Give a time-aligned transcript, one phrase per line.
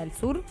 [0.00, 0.42] para el sur.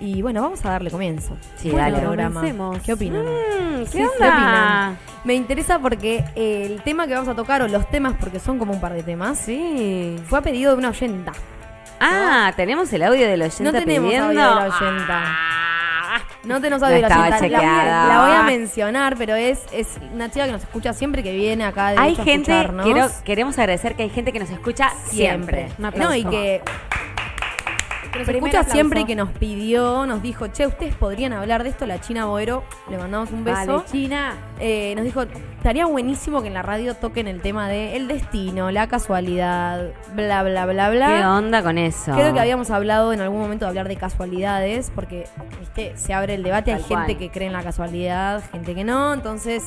[0.00, 1.36] Y bueno, vamos a darle comienzo.
[1.56, 1.98] Sí, Bueno, dale.
[2.04, 2.34] programa.
[2.40, 2.78] comencemos.
[2.82, 3.22] ¿Qué opinan?
[3.24, 4.28] Mm, ¿Qué Sí, ¿qué onda?
[4.34, 4.98] opinan?
[5.24, 8.72] Me interesa porque el tema que vamos a tocar, o los temas, porque son como
[8.72, 10.16] un par de temas, Sí.
[10.28, 11.32] fue a pedido de una oyenta.
[12.00, 14.26] Ah, tenemos el audio del oyente No tenemos pidiendo.
[14.28, 15.22] audio de la oyenta.
[15.24, 16.18] Ah.
[16.44, 17.30] No tenemos No audio de la oyenta.
[17.30, 18.08] La- chequeada.
[18.08, 21.64] La, voy a mencionar, pero es, es una chica que nos escucha siempre que viene
[21.64, 22.84] acá de Hay gente, escucharnos.
[22.84, 25.70] quiero, queremos agradecer que hay gente que nos escucha siempre.
[25.82, 25.98] Aplauso.
[26.10, 26.62] No, y que,
[28.16, 28.72] que nos Primer escucha aplauso.
[28.72, 32.26] siempre y que nos pidió, nos dijo, che, ustedes podrían hablar de esto, la China
[32.26, 33.56] Boero, le mandamos un beso.
[33.56, 34.34] Vale, China.
[34.58, 38.70] Eh, nos dijo, estaría buenísimo que en la radio toquen el tema de el destino,
[38.70, 41.18] la casualidad, bla, bla, bla, bla.
[41.18, 42.12] ¿Qué onda con eso?
[42.12, 45.24] Creo que habíamos hablado en algún momento de hablar de casualidades, porque
[45.60, 45.92] ¿viste?
[45.96, 49.64] se abre el debate, hay gente que cree en la casualidad, gente que no, entonces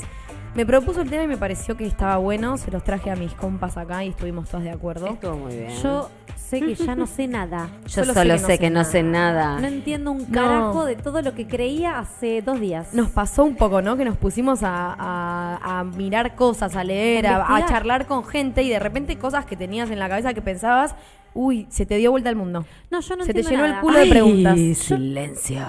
[0.55, 3.33] me propuso el tema y me pareció que estaba bueno, se los traje a mis
[3.33, 5.07] compas acá y estuvimos todos de acuerdo.
[5.07, 5.71] Estuvo muy bien.
[5.81, 7.69] Yo sé que ya no sé nada.
[7.85, 9.59] Yo solo solo, sé que no sé sé que no sé nada.
[9.59, 10.27] No entiendo un No.
[10.31, 12.93] carajo de todo lo que creía hace dos días.
[12.93, 13.95] Nos pasó un poco, ¿no?
[13.95, 17.69] Que nos pusimos a, a- a mirar cosas, a leer, a, a Investigar.
[17.69, 20.95] charlar con gente y de repente cosas que tenías en la cabeza que pensabas,
[21.35, 22.65] uy, se te dio vuelta el mundo.
[22.89, 23.81] No, yo no Se te entiendo llenó el nada.
[23.81, 24.57] culo de preguntas.
[24.79, 25.65] silencio.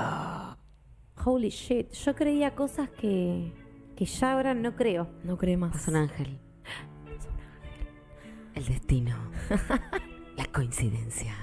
[1.22, 1.92] Holy shit.
[1.92, 3.52] Yo creía cosas que,
[4.00, 5.10] que ya ahora no creo.
[5.24, 5.72] No cree más.
[5.72, 6.38] Pasa un ángel.
[8.54, 9.14] El destino.
[10.38, 11.34] La coincidencia.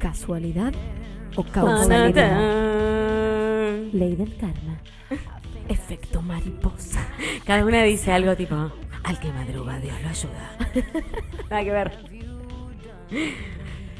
[0.00, 0.74] ¿Casualidad
[1.36, 2.40] o causalidad?
[3.92, 4.80] Ley del karma.
[5.68, 7.06] Efecto mariposa.
[7.46, 8.56] Cada una dice algo tipo,
[9.04, 10.56] al que madruga Dios lo ayuda.
[11.50, 11.98] Nada que ver.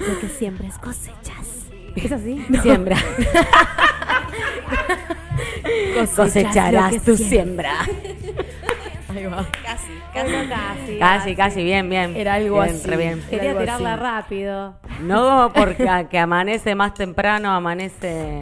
[0.00, 1.68] Lo que siempre es cosechas.
[1.94, 2.44] ¿Es así?
[2.62, 2.96] Siembra.
[6.16, 7.74] Cosecharás tu siembra.
[9.08, 9.44] Ahí va.
[9.64, 10.48] Casi, Casi, casi.
[10.48, 10.98] casi.
[10.98, 12.16] Casi, casi, bien, bien.
[12.16, 12.86] Era algo Bien, así.
[12.86, 13.22] re bien.
[13.28, 14.02] Quería algo tirarla así.
[14.02, 14.74] rápido.
[15.02, 18.41] No porque a- que amanece más temprano, amanece.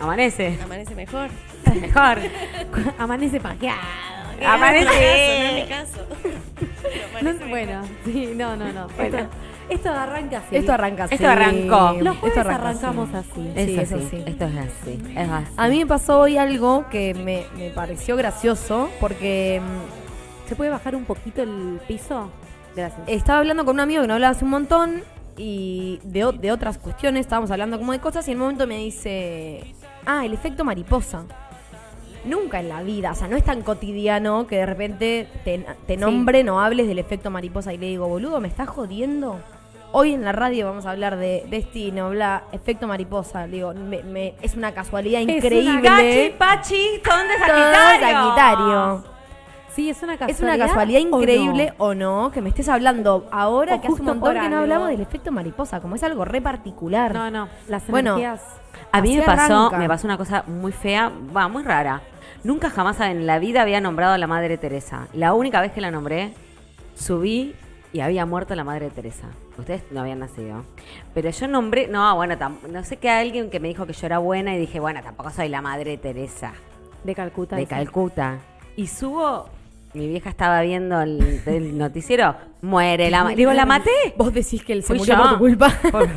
[0.00, 0.58] Amanece.
[0.64, 1.28] Amanece mejor.
[1.80, 2.18] Mejor.
[2.98, 3.78] Amanece pajeado.
[4.44, 4.86] Amanece.
[4.86, 6.06] No es mi caso.
[6.20, 6.34] Pero
[7.00, 7.48] No, amanece mejor.
[7.48, 8.88] bueno, sí, no, no, no.
[8.96, 9.18] Bueno.
[9.18, 9.30] Esto,
[9.68, 10.56] esto arranca así.
[10.56, 11.14] Esto arranca así.
[11.14, 11.92] Esto arrancó.
[12.02, 13.30] Los jueves Esto arranca arrancamos así.
[13.54, 13.64] así.
[13.66, 14.22] Sí, eso sí.
[14.26, 15.02] Esto es así.
[15.16, 15.52] Es así.
[15.56, 20.70] A mí me pasó hoy algo que me, me pareció gracioso porque mm, ¿Se puede
[20.70, 22.28] bajar un poquito el piso?
[22.76, 23.00] Gracias.
[23.06, 25.02] estaba hablando con un amigo que no hablaba hace un montón
[25.36, 28.66] y de, o- de otras cuestiones, estábamos hablando como de cosas y en un momento
[28.66, 29.74] me dice,
[30.04, 31.24] ah, el efecto mariposa.
[32.24, 35.96] Nunca en la vida, o sea, no es tan cotidiano que de repente te, te
[35.96, 39.40] nombren o hables del efecto mariposa y le digo, boludo, ¿me estás jodiendo?
[39.90, 43.46] Hoy en la radio vamos a hablar de destino, bla, efecto mariposa.
[43.46, 45.80] Le digo, me- me- es una casualidad una increíble.
[45.82, 48.00] Gachi, Pachi, son de Sagitario.
[48.08, 49.04] Sagitario.
[49.74, 50.54] sí, es una Es casualidad.
[50.56, 52.30] una casualidad ¿o increíble o no?
[52.32, 55.32] que me estés hablando ahora O que hace un montón que no hablamos del efecto
[55.32, 57.12] mariposa, como es algo re particular.
[57.12, 57.48] No, no.
[57.68, 58.40] Las Bueno, energías.
[58.92, 59.78] A mí me pasó, arranca.
[59.78, 62.00] me pasó una cosa muy fea, va, muy rara.
[62.44, 65.06] Nunca jamás en la vida había nombrado a la Madre Teresa.
[65.12, 66.34] La única vez que la nombré,
[66.96, 67.54] subí
[67.92, 69.28] y había muerto la Madre Teresa.
[69.58, 70.64] Ustedes no habían nacido.
[71.14, 72.36] Pero yo nombré, no, bueno,
[72.68, 75.30] no sé qué alguien que me dijo que yo era buena y dije, bueno, tampoco
[75.30, 76.52] soy la Madre Teresa
[77.04, 77.54] De Calcuta.
[77.54, 77.66] de.
[77.66, 78.38] Calcuta.
[78.74, 79.48] Y subo,
[79.94, 83.90] mi vieja estaba viendo el, el noticiero, muere la ma- Digo, ¿la maté?
[84.16, 85.22] Vos decís que él se Fui murió yo.
[85.22, 85.70] por tu culpa.
[85.92, 86.08] Por-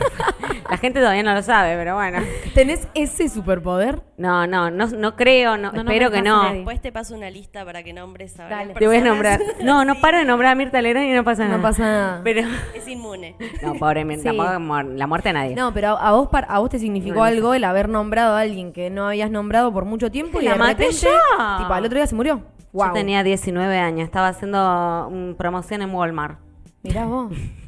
[0.69, 2.19] La gente todavía no lo sabe, pero bueno.
[2.56, 4.02] ¿Tenés ese superpoder?
[4.18, 6.44] No, no, no, no creo, no, No, no espero me que pasa no.
[6.44, 6.56] nadie.
[6.56, 8.56] Después te paso una lista para que nombres a Dale.
[8.74, 9.40] varias Te voy a personas.
[9.40, 9.64] nombrar.
[9.64, 11.58] No, no para de nombrar a Mirta Legrand y no pasa nada.
[11.58, 12.22] No pasa nada.
[12.24, 12.41] Pero,
[12.74, 13.35] Es inmune.
[13.62, 14.38] no, pobre Mirta, Sí.
[14.38, 15.56] tampoco la muerte de nadie.
[15.56, 18.40] No, pero a, a vos par- a vos te significó algo el haber nombrado a
[18.40, 21.58] alguien que no habías nombrado por mucho tiempo y La de maté repente, yo.
[21.59, 22.41] tipo, al otro día se murió.
[22.74, 22.88] Wow.
[22.88, 26.40] Yo tenía 19 años, estaba haciendo mm, promoción en Walmart.
[26.84, 27.31] Mirá vos.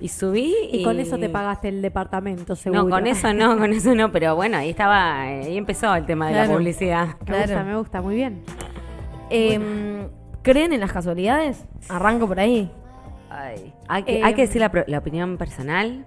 [0.00, 0.78] Y subí y...
[0.80, 2.84] Y con eso te pagaste el departamento, seguro.
[2.84, 6.06] No, con eso no, con eso no, pero bueno, ahí estaba, eh, ahí empezó el
[6.06, 6.58] tema de la Claro.
[6.58, 7.06] publicidad.
[7.06, 7.64] Me gusta, Claro.
[7.66, 8.42] me gusta, muy bien.
[9.28, 10.08] Em,
[10.42, 11.66] ¿Creen en las casualidades?
[11.88, 12.70] Arranco por ahí.
[13.28, 16.06] Ay, hay, que, Eh, hay que decir la, opinión personal.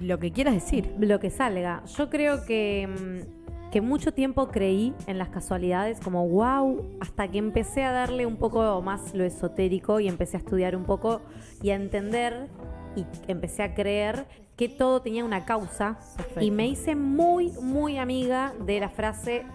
[0.00, 0.92] Lo que quieras decir.
[0.98, 1.82] Lo que salga.
[1.96, 3.39] Yo creo que, mm,
[3.70, 8.36] que mucho tiempo creí en las casualidades, como wow, hasta que empecé a darle un
[8.36, 11.20] poco más lo esotérico y empecé a estudiar un poco
[11.62, 12.48] y a entender
[12.96, 14.26] y empecé a creer
[14.56, 16.40] que todo tenía una causa Perfecto.
[16.42, 19.46] y me hice muy, muy amiga de la frase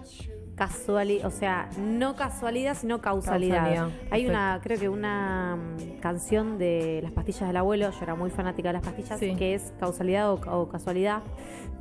[0.56, 3.58] casualidad, o sea, no casualidad, sino causalidad.
[3.66, 4.30] Causalidad, Hay perfecto.
[4.30, 8.70] una, creo que una mm, canción de las pastillas del abuelo, yo era muy fanática
[8.70, 9.36] de las pastillas, Sí.
[9.36, 11.24] que es causalidad o, o casualidad,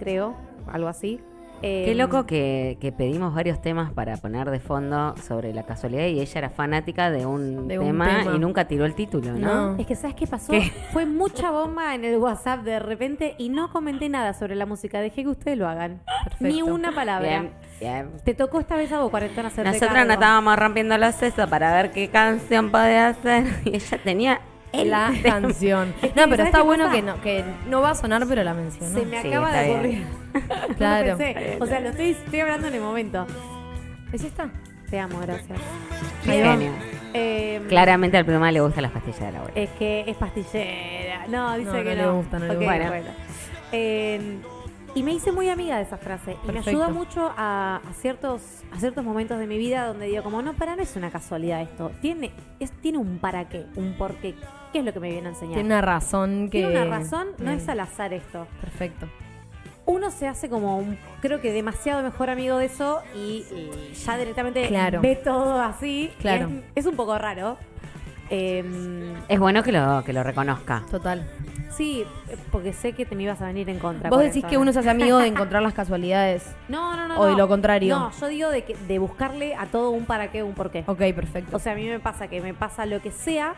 [0.00, 0.34] creo,
[0.66, 1.20] algo así.
[1.60, 6.04] Qué Eh, loco que, que pedimos varios temas para poner de fondo sobre la casualidad
[6.06, 9.72] y ella era fanática de un, De un tema, y nunca tiró el título, ¿no?
[9.72, 9.78] No.
[9.78, 10.52] Es que, ¿sabes qué pasó?
[10.52, 10.70] ¿Qué?
[10.92, 15.00] Fue mucha bomba en el WhatsApp de repente y no comenté nada sobre la música.
[15.00, 16.02] Dejé que ustedes lo hagan.
[16.24, 16.44] Perfecto.
[16.54, 17.28] Ni una palabra.
[17.28, 18.10] Bien, bien.
[18.24, 20.06] Te tocó esta vez a vos, cuarentena, hacerte Nosotros cargo.
[20.06, 24.40] nos estábamos rompiendo los sesos para ver qué canción podía hacer y ella tenía
[24.82, 25.22] el La tema.
[25.40, 25.94] canción.
[26.02, 26.96] No, pero ¿sabes está bueno pasa?
[26.96, 28.98] que no, que no va a sonar, pero la mencionó.
[28.98, 29.78] Se me Sí, acaba está de bien.
[29.78, 30.06] ocurrir.
[30.68, 31.16] No Claro.
[31.16, 31.56] pensé.
[31.60, 33.26] O sea, lo estoy, estoy hablando en el momento.
[34.12, 34.48] ¿Es esta?
[34.90, 35.58] Te amo, gracias.
[36.24, 36.70] Genio.
[37.14, 39.60] Eh, Claramente al prima le gustan las pastillas de la abuela.
[39.60, 41.26] Es que es pastillera.
[41.28, 42.10] No, dice No, que no no.
[42.12, 42.88] le gusta, no le Ok, gusta.
[42.88, 43.10] bueno.
[43.72, 44.38] Eh,
[44.94, 46.36] y me hice muy amiga de esa frase.
[46.48, 48.42] Y me ayuda mucho a, a ciertos,
[48.72, 51.62] a ciertos momentos de mi vida donde digo, como, no, para, no es una casualidad
[51.62, 51.90] esto.
[52.00, 52.30] Tiene,
[52.60, 54.34] es, tiene un para qué, un por qué.
[54.72, 55.54] ¿Qué es lo que me viene a enseñar?
[55.54, 56.58] Tiene una razón que.
[56.58, 58.46] Tiene una razón, no es al azar esto.
[58.60, 59.06] Perfecto.
[59.86, 64.16] Uno se hace como, un- creo que demasiado mejor amigo de eso y, y ya
[64.16, 65.00] directamente Claro.
[65.02, 66.10] ve todo así.
[66.20, 66.48] Claro.
[66.74, 67.58] Es, es un poco raro.
[68.30, 70.82] Em, Es bueno que lo, que lo reconozca.
[70.90, 71.28] Total.
[71.76, 72.04] Sí,
[72.52, 74.08] porque sé que te me ibas a venir en contra.
[74.08, 74.62] Vos con decís que ¿no?
[74.62, 76.44] uno se hace amigo de encontrar las casualidades.
[76.68, 77.20] No, no, no.
[77.20, 77.38] o de no.
[77.38, 77.98] lo contrario.
[77.98, 80.84] No, yo digo de, que, de buscarle a todo un para qué, un por qué.
[80.86, 81.56] Ok, perfecto.
[81.56, 83.54] O sea, a mí me pasa que me pasa lo que sea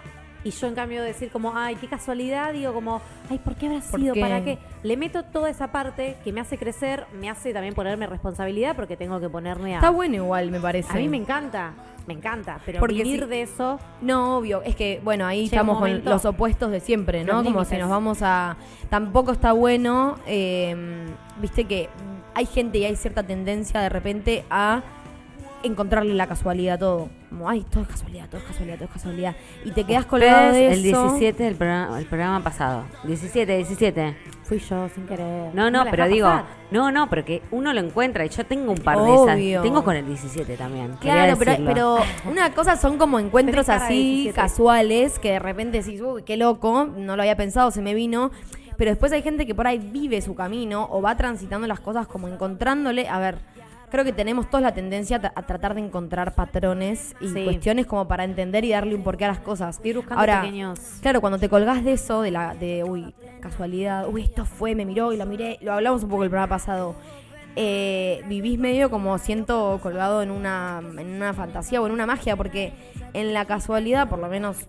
[0.47, 3.67] y yo en cambio de decir como, ay, qué casualidad, digo como, ay, ¿por qué
[3.67, 4.15] habrá ¿Por sido?
[4.15, 4.21] qué?
[4.21, 4.59] ¿Para qué?
[4.85, 8.97] Le meto toda esa parte que me hace crecer, me hace también ponerme responsabilidad porque
[8.97, 9.79] tengo que ponerme a...
[9.79, 10.93] Está bueno igual, me parece.
[10.93, 11.73] A mí me encanta,
[12.07, 13.81] me encanta, pero Porque vivir si- de eso...
[14.01, 14.63] No, obvio.
[14.63, 17.43] Es que, bueno, ahí Llega estamos con los opuestos de siempre, ¿no?
[17.43, 18.57] Como si nos vamos a.
[18.89, 20.17] Tampoco está bueno.
[20.29, 21.07] eh,
[21.41, 21.89] Viste que
[22.35, 24.83] hay gente y hay cierta tendencia de repente a
[25.63, 27.09] encontrarle la casualidad a todo.
[27.37, 29.37] Como, ay, todo es casualidad, todo es casualidad, todo es casualidad.
[29.67, 30.75] Y te quedas colgado de eso.
[30.75, 32.85] el 17 del programa, el programa pasado.
[33.05, 34.17] 17, 17.
[34.45, 35.55] Fui yo sin querer.
[35.55, 36.47] No, no, pero digo, pasar.
[36.71, 39.63] no, no, pero que uno lo encuentra y yo tengo un par de esas.
[39.63, 40.95] Tengo con el 17 también.
[40.99, 41.99] Claro, pero, pero
[42.31, 44.35] una cosa son como encuentros así 17.
[44.35, 48.31] casuales que de repente decís, uy, qué loco, no lo había pensado, se me vino.
[48.79, 52.07] Pero después hay gente que por ahí vive su camino o va transitando las cosas
[52.07, 53.09] como encontrándole.
[53.09, 53.39] A ver,
[53.91, 57.45] creo que tenemos todos la tendencia a, tra- a tratar de encontrar patrones y Sí.
[57.45, 59.81] cuestiones como para entender y darle un porqué a las cosas.
[59.85, 60.79] Ir buscando Ahora, pequeños...
[61.03, 64.85] Claro, cuando te colgás de eso, de la, de, uy, casualidad, uy, esto fue, me
[64.85, 66.95] miró y lo miré, lo hablamos un poco el programa pasado.
[67.59, 72.37] Eh, vivís medio como siento colgado en una, en una fantasía o en una magia,
[72.37, 72.73] porque
[73.15, 74.67] en la casualidad, por lo menos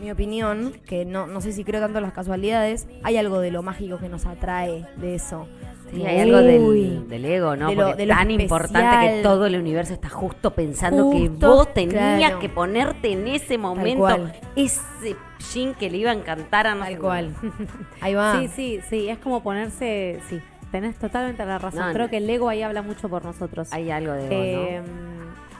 [0.00, 3.50] mi opinión, que no, no sé si creo tanto en las casualidades, hay algo de
[3.50, 5.46] lo mágico que nos atrae de eso.
[5.90, 7.68] Sí, hay algo del, del ego, ¿no?
[7.68, 11.28] de lo- Porque de lo tan importante que todo el universo está justo pensando que
[11.28, 12.38] vos tenías claro.
[12.38, 15.16] que ponerte en ese momento ese
[15.52, 17.34] jean que le iba a encantar a no Tal cual.
[18.00, 18.38] Ahí va.
[18.40, 20.20] Sí, sí, sí, es como ponerse...
[20.28, 20.40] Sí,
[20.70, 21.86] tenés totalmente la razón.
[21.86, 22.10] No, Creo no.
[22.10, 23.72] que el ego ahí habla mucho por nosotros.
[23.72, 24.82] Hay algo de ego, Eh,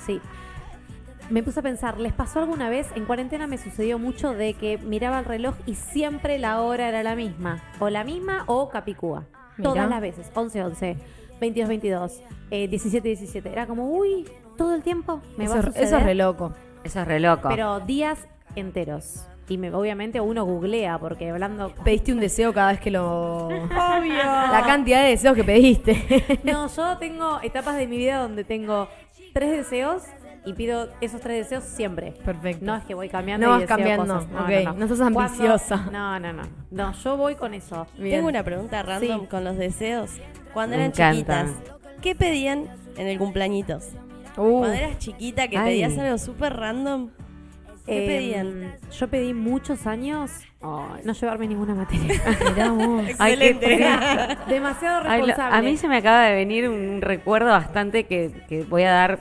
[0.06, 0.20] Sí.
[1.30, 2.88] Me puse a pensar, ¿les pasó alguna vez?
[2.96, 7.04] En cuarentena me sucedió mucho de que miraba el reloj y siempre la hora era
[7.04, 7.62] la misma.
[7.78, 9.24] O la misma o Capicúa.
[9.62, 10.30] Todas las veces.
[10.34, 10.96] 11, 11,
[11.40, 13.48] 22, 22, eh, 17, 17.
[13.52, 14.26] Era como, uy,
[14.56, 15.86] todo el tiempo me eso, va a es- suceder.
[15.88, 16.52] eso es re loco.
[16.84, 17.48] Eso es re loco.
[17.48, 18.18] Pero días
[18.56, 19.24] enteros.
[19.48, 21.74] Y me, obviamente uno googlea porque hablando...
[21.84, 23.48] Pediste un deseo cada vez que lo...
[23.68, 26.40] La cantidad de deseos que pediste.
[26.44, 28.88] No, yo tengo etapas de mi vida donde tengo
[29.34, 30.02] tres deseos
[30.46, 32.12] y pido esos tres deseos siempre.
[32.24, 32.64] Perfecto.
[32.64, 34.28] No es que voy cambiando No y vas deseo cambiando, cosas.
[34.30, 34.50] No, ok.
[34.64, 35.76] no, No sos Cuando- ambiciosa.
[35.92, 36.42] No, no, no.
[36.70, 37.86] No, yo voy con eso.
[37.98, 38.16] Bien.
[38.16, 39.26] Tengo una pregunta random Sí.
[39.26, 40.10] con los deseos.
[40.52, 41.12] Cuando Me eran encanta.
[41.46, 42.64] chiquitas, ¿qué pedían
[42.96, 43.88] en el cumpleañitos?
[44.36, 45.72] Uh, Cuando eras chiquita que Ay.
[45.72, 47.10] pedías algo súper random,
[47.84, 48.74] ¿qué Eh, pedían?
[48.98, 50.30] Yo pedí muchos años
[50.62, 52.20] no llevarme ninguna materia.
[52.54, 53.02] mirá vos.
[53.18, 54.36] Ay, qué Excelente.
[54.48, 55.56] Demasiado Ay, lo- responsable.
[55.58, 59.20] a mí se me acaba de venir un recuerdo bastante que, que voy a dar.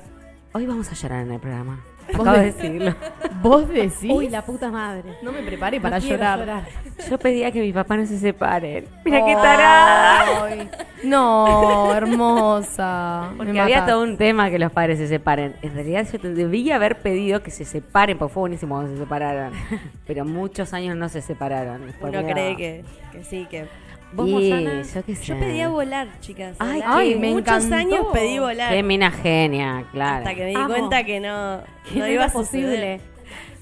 [0.54, 1.80] Hoy vamos a llorar en el programa.
[2.08, 2.96] ¿Vos Acabo de de- decirlo.
[3.44, 4.10] ¿Vos decís?
[4.12, 5.16] Uy, la puta madre.
[5.22, 6.66] No me preparé No para quiero llorar.
[7.08, 8.86] Yo pedía que mi papá no se separen.
[9.06, 9.26] Mira Oh.
[9.28, 10.46] qué tarada.
[10.46, 10.70] Ay,
[11.04, 13.30] No, hermosa.
[13.38, 13.92] Porque Me había matás.
[13.94, 15.56] todo un tema que los padres se separen.
[15.62, 18.98] En realidad yo te debía haber pedido que se separen, porque fue buenísimo cuando se
[18.98, 19.54] separaron.
[20.08, 21.84] Pero muchos años no se separaron.
[22.02, 23.68] Uno cree que, que sí, que...
[24.14, 25.26] ¿Vos, yo qué sé.
[25.26, 26.56] Yo pedía volar, chicas.
[26.60, 26.98] Ay, volar.
[26.98, 27.76] ay, me Muchos encantó.
[27.76, 28.74] años pedí volar.
[28.74, 30.18] Qué mina genia, claro.
[30.20, 30.68] Hasta que me di Amo.
[30.68, 31.62] cuenta que no,
[31.92, 33.02] Que no no iba a posible.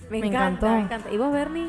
[0.10, 0.70] Me encanta, encantó.
[0.70, 1.10] me encanta.
[1.13, 1.68] ¿Y vos, Bernie?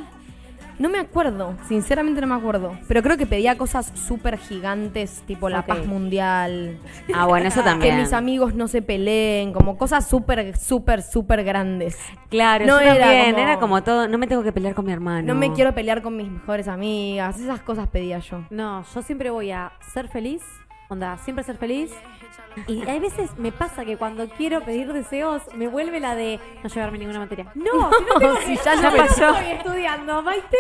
[0.78, 2.78] No me acuerdo, sinceramente no me acuerdo.
[2.86, 5.66] Pero creo que pedía cosas súper gigantes, tipo la Ok.
[5.66, 6.78] paz mundial.
[7.12, 7.96] Ah, bueno, eso Que también.
[7.98, 11.98] mis amigos no se peleen, como cosas súper, súper, súper grandes.
[12.30, 14.84] Claro, No yo era también, como- era como todo, no me tengo que pelear con
[14.86, 15.26] mi hermano.
[15.26, 18.44] No me quiero pelear con mis mejores amigas, esas cosas pedía yo.
[18.50, 20.42] No, yo siempre voy a ser feliz,
[20.88, 21.90] onda, siempre ser feliz.
[22.66, 26.68] Y hay veces me pasa que cuando quiero pedir deseos, me vuelve la de no
[26.68, 27.46] llevarme ninguna materia.
[27.54, 29.28] No, si no tengo si ya no me- pasó.
[29.36, 30.56] Estoy estudiando, Maite.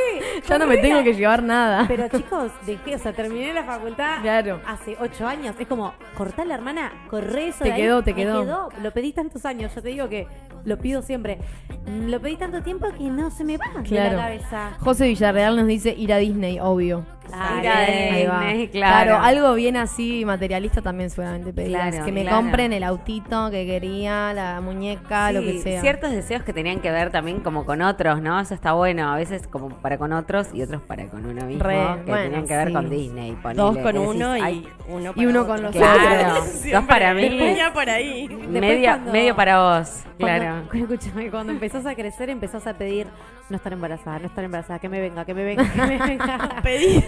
[0.48, 1.86] Ya no me tengo que llevar nada.
[1.88, 4.60] Pero chicos, dejé, o sea, terminé la facultad Claro.
[4.66, 5.56] hace ocho años.
[5.58, 7.82] Es como, cortá la hermana, corre eso Te de ahí.
[7.82, 8.68] quedó, te Me quedó.
[8.82, 10.26] Lo pedí tantos años, yo te digo que
[10.64, 11.38] lo pido siempre.
[11.86, 14.16] Mm, Lo pedí tanto tiempo que no se me va de Claro.
[14.16, 14.70] la cabeza.
[14.80, 17.04] José Villarreal nos dice ir a Disney, obvio.
[17.26, 17.60] Claro.
[17.60, 18.40] Ir a Ahí va.
[18.40, 19.18] Disney, claro.
[19.18, 21.90] algo bien así materialista también seguramente pedías.
[21.90, 22.36] Claro, que me claro.
[22.38, 25.80] compren el autito que quería, la muñeca, lo que sea.
[25.80, 28.38] Ciertos deseos que tenían que ver también como con otros, ¿no?
[28.40, 29.12] Eso está bueno.
[29.12, 31.64] A veces como para con otros y otros para con uno mismo.
[31.64, 32.72] Re, que bueno, tenían que ver sí.
[32.74, 33.32] con Disney.
[33.42, 35.52] ponele, Dos con decís, uno y "Ay, uno Y para uno otro.
[35.54, 36.62] con los Claro, otros.
[36.72, 37.28] dos para mí.
[37.28, 38.28] Venía por ahí.
[38.28, 40.62] medio, cuando- medio para vos, Cuando- claro.
[40.72, 43.06] escúchame, cuando empezás a crecer, empezás a pedir
[43.50, 46.60] no estar embarazada, no estar embarazada, que me venga, que me venga, que me venga.
[46.62, 47.04] Pedí.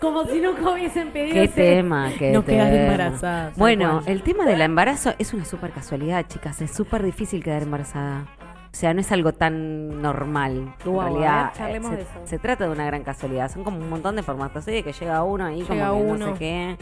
[0.00, 2.82] Como si nunca hubiesen pedido Qué ese- tema, qué No quedar tema.
[2.84, 4.04] embarazada, tal Bueno, cual.
[4.08, 6.60] el tema del embarazo es una súper casualidad, chicas.
[6.62, 8.26] Es súper difícil quedar embarazada.
[8.70, 10.74] O sea, no es algo tan normal.
[10.84, 12.20] En ver, realidad, charlemos eh, de se, eso.
[12.26, 13.50] se trata de una gran casualidad.
[13.50, 14.64] Son como un montón de formatos.
[14.64, 14.82] ¿sí?
[14.82, 16.26] Que llega uno ahí, Llega como que uno.
[16.26, 16.76] no sé qué.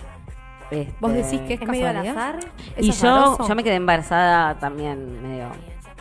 [0.70, 2.28] Este, ¿Vos decís que es, Es medio al casualidad?
[2.28, 2.50] azar.
[2.76, 5.46] ¿Es Y yo, yo me quedé embarazada también medio.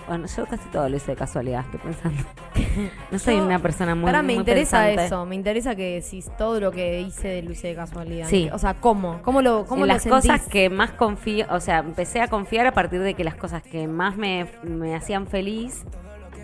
[0.08, 2.24] Bueno, yo casi todo lo hice de casualidad, estoy pensando.
[3.12, 4.06] No soy Yo- una persona muy.
[4.08, 5.06] Ahora me muy interesa pensante.
[5.06, 8.28] eso, me interesa que si todo lo que hice lo hice de casualidad.
[8.28, 8.50] Sí.
[8.52, 9.22] O sea, ¿cómo?
[9.22, 10.22] ¿Cómo lo, cómo en lo las sentís?
[10.32, 13.62] cosas que más confío, o sea, empecé a confiar a partir de que las cosas
[13.64, 15.86] que más me, me hacían feliz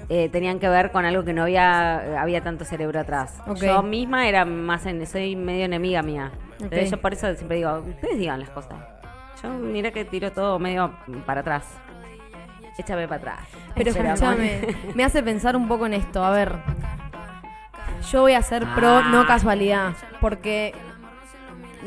[0.10, 3.38] eh, tenían que ver con algo que no había había tanto cerebro atrás.
[3.62, 6.32] Yo misma era más, en, soy medio enemiga mía.
[6.60, 6.92] Entonces Ok.
[6.98, 8.76] yo por eso siempre digo, ustedes digan las cosas.
[9.42, 10.92] Yo mira que tiro todo medio
[11.26, 11.64] para atrás.
[12.82, 13.40] Échame para atrás.
[13.76, 16.24] Pero escúchame, me hace pensar un poco en esto.
[16.24, 16.56] A ver,
[18.12, 19.10] yo voy a ser pro Ah.
[19.12, 20.74] no casualidad, porque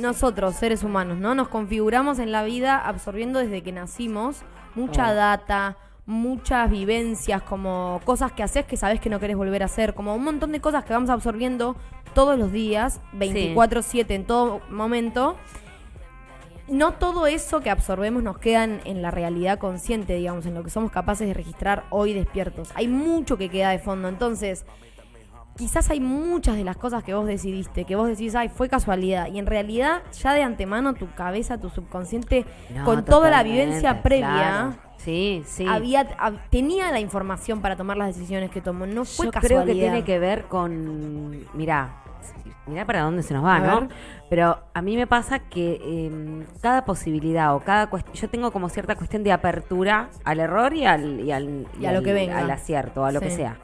[0.00, 1.34] nosotros, seres humanos, ¿no?
[1.34, 4.42] Nos configuramos en la vida absorbiendo desde que nacimos
[4.74, 5.14] mucha Oh.
[5.14, 9.94] data, muchas vivencias, como cosas que haces que sabes que no querés volver a hacer,
[9.94, 11.76] como un montón de cosas que vamos absorbiendo
[12.14, 15.36] todos los días, 24/7 en todo momento.
[16.68, 20.71] No todo eso que absorbemos nos queda en, la realidad consciente, digamos, en lo que
[20.71, 22.71] somos capaces de registrar hoy despiertos.
[22.75, 24.64] Hay mucho que queda de fondo, entonces
[25.56, 29.28] quizás hay muchas de las cosas que vos decidiste, que vos decís, ay, fue casualidad.
[29.33, 34.02] Y en realidad, ya de antemano, tu cabeza, tu subconsciente, No, con toda la vivencia
[34.02, 34.75] previa, claro.
[34.97, 35.66] Sí, sí.
[35.68, 38.87] había, hab- tenía la información para tomar las decisiones que tomó.
[38.87, 39.64] No fue Yo casualidad.
[39.64, 41.44] creo que tiene que ver con.
[41.52, 42.02] Mirá,
[42.66, 43.80] mirá para dónde se nos va, A ¿no?
[43.83, 43.88] ver.
[44.30, 48.14] Pero a mí me pasa que eh, cada posibilidad o cada cuestión.
[48.14, 51.21] Yo tengo como cierta cuestión de apertura al error y al.
[51.21, 52.38] Y, al, Y a lo que venga.
[52.38, 53.59] Al acierto, a lo que sea.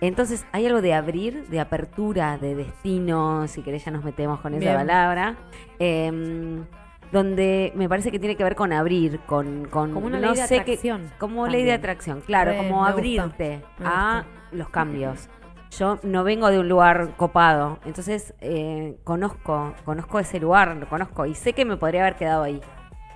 [0.00, 4.54] Entonces hay algo de abrir, de apertura, de destino, si querés ya nos metemos con
[4.54, 4.74] esa Bien.
[4.76, 5.36] palabra,
[5.78, 6.64] em,
[7.12, 9.66] donde me parece que tiene que ver con abrir, con...
[9.66, 12.86] con Como una no ley de sé atracción como ley de atracción, claro, Re, como
[12.86, 15.28] abrirte a los cambios.
[15.78, 21.26] Yo no vengo de un lugar copado, entonces eh, conozco, conozco ese lugar, lo conozco
[21.26, 22.60] y sé que me podría haber quedado ahí.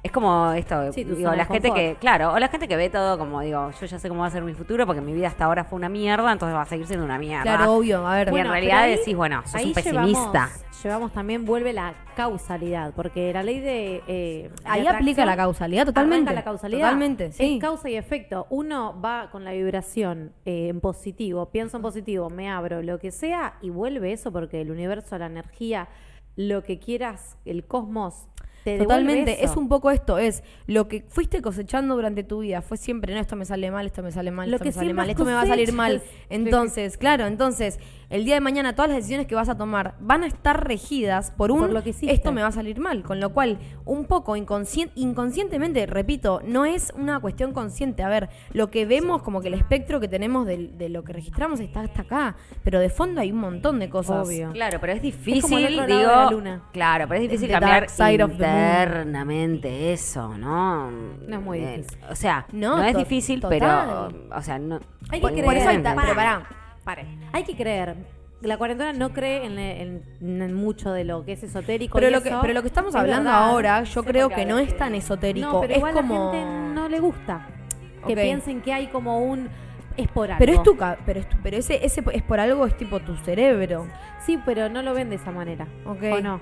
[0.05, 1.75] Es como esto, Sí, digo, la gente confort.
[1.77, 4.27] que, claro, o la gente que ve todo como digo, yo ya sé cómo va
[4.27, 6.67] a ser mi futuro porque mi vida hasta ahora fue una mierda, entonces va a
[6.67, 7.43] seguir siendo una mierda.
[7.43, 8.07] Claro, obvio.
[8.07, 10.03] A ver, y Bueno, en realidad ahí- decís, bueno, sos un pesimista.
[10.21, 14.03] Llevamos, llevamos también, vuelve la causalidad, porque la ley de.
[14.07, 16.33] eh, ahí aplica la causalidad totalmente.
[16.33, 16.81] la causalidad.
[16.89, 17.55] Totalmente, sí.
[17.55, 18.47] Es causa y efecto.
[18.51, 23.11] Uno va con la vibración eh, en positivo, pienso en positivo, me abro, lo que
[23.11, 25.89] sea, y vuelve eso porque el universo, la energía,
[26.37, 28.29] lo que quieras, el cosmos.
[28.65, 33.13] Totalmente, es un poco esto, es lo que fuiste cosechando durante tu vida, fue siempre,
[33.13, 35.11] no, esto me sale mal, esto me sale mal, Lo esto que me sale mal,
[35.11, 35.99] esto me va a salir mal.
[35.99, 36.17] cosechas.
[36.31, 37.79] Entonces, claro, entonces,
[38.11, 41.31] el día de mañana todas las decisiones que vas a tomar van a estar regidas
[41.31, 42.13] por un, Por lo que hiciste.
[42.15, 46.65] esto me va a salir mal, con lo cual, un poco inconscien- inconscientemente, repito, no
[46.65, 50.47] es una cuestión consciente, a ver, lo que vemos como que el espectro que tenemos
[50.47, 53.89] de, de lo que registramos está hasta acá, pero de fondo hay un montón de
[53.91, 54.27] cosas.
[54.27, 54.53] Obvio.
[54.53, 56.11] Claro, pero es como el difícil, otro lado digo.
[56.11, 56.63] de la luna.
[56.73, 60.91] Claro, pero es difícil The cambiar internamente eso, ¿no?
[60.91, 61.99] No es muy Eh, difícil.
[62.11, 63.59] o sea, No, no, es difícil, total.
[63.59, 64.37] pero.
[64.39, 64.77] O sea, no.
[65.11, 65.45] Hay que Por, creer.
[65.45, 65.83] por eso hay.
[66.85, 67.07] Pare.
[67.33, 67.97] Hay que creer.
[68.43, 71.95] La cuarentena no cree en, en- en mucho de lo que es esotérico.
[71.97, 73.45] Pero y lo, que, eso pero lo que estamos es hablando verdad.
[73.49, 75.47] ahora, yo creo que no es tan esotérico.
[75.51, 76.33] No, pero es igual como.
[76.33, 77.47] la gente no le gusta
[78.07, 79.49] que piensen que hay como un
[79.97, 80.39] es por algo.
[80.41, 83.01] Pero es tu ca- pero, es tu- pero ese, ese es por algo, es tipo
[83.01, 83.87] tu cerebro.
[84.27, 85.67] Sí, pero no lo ven de esa manera.
[85.87, 86.03] Ok.
[86.13, 86.41] ¿O no?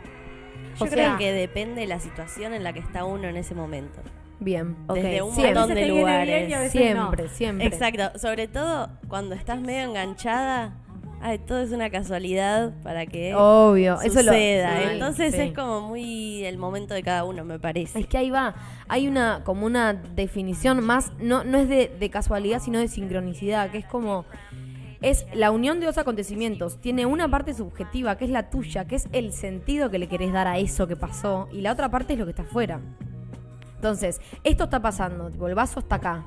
[0.79, 3.37] Yo O creo sea- que depende de la situación en la que está uno en
[3.37, 4.01] ese momento.
[4.43, 4.77] Bien.
[4.89, 4.97] Ok.
[4.97, 5.55] Desde un Siempre.
[5.55, 6.51] montón de y a lugares.
[6.51, 6.71] no.
[6.71, 7.67] Siempre, siempre.
[7.67, 10.75] Exacto, sobre todo cuando estás medio enganchada,
[11.21, 14.33] ay, todo es una casualidad para que Obvio, eso lo.
[14.33, 14.77] suceda.
[14.83, 15.41] sí, Entonces sí.
[15.41, 18.01] es como muy el momento de cada uno, me parece.
[18.01, 18.55] Es que ahí va,
[18.89, 23.71] hay una como una definición más, no, no es de, de casualidad, sino de sincronicidad,
[23.71, 24.25] que es como,
[25.01, 28.97] es la unión de dos acontecimientos, tiene una parte subjetiva, que es la tuya, que
[28.97, 32.13] es el sentido que le querés dar a eso que pasó, y la otra parte
[32.15, 32.81] es lo que está afuera.
[33.83, 36.23] Entonces, esto está pasando, tipo, el vaso está acá.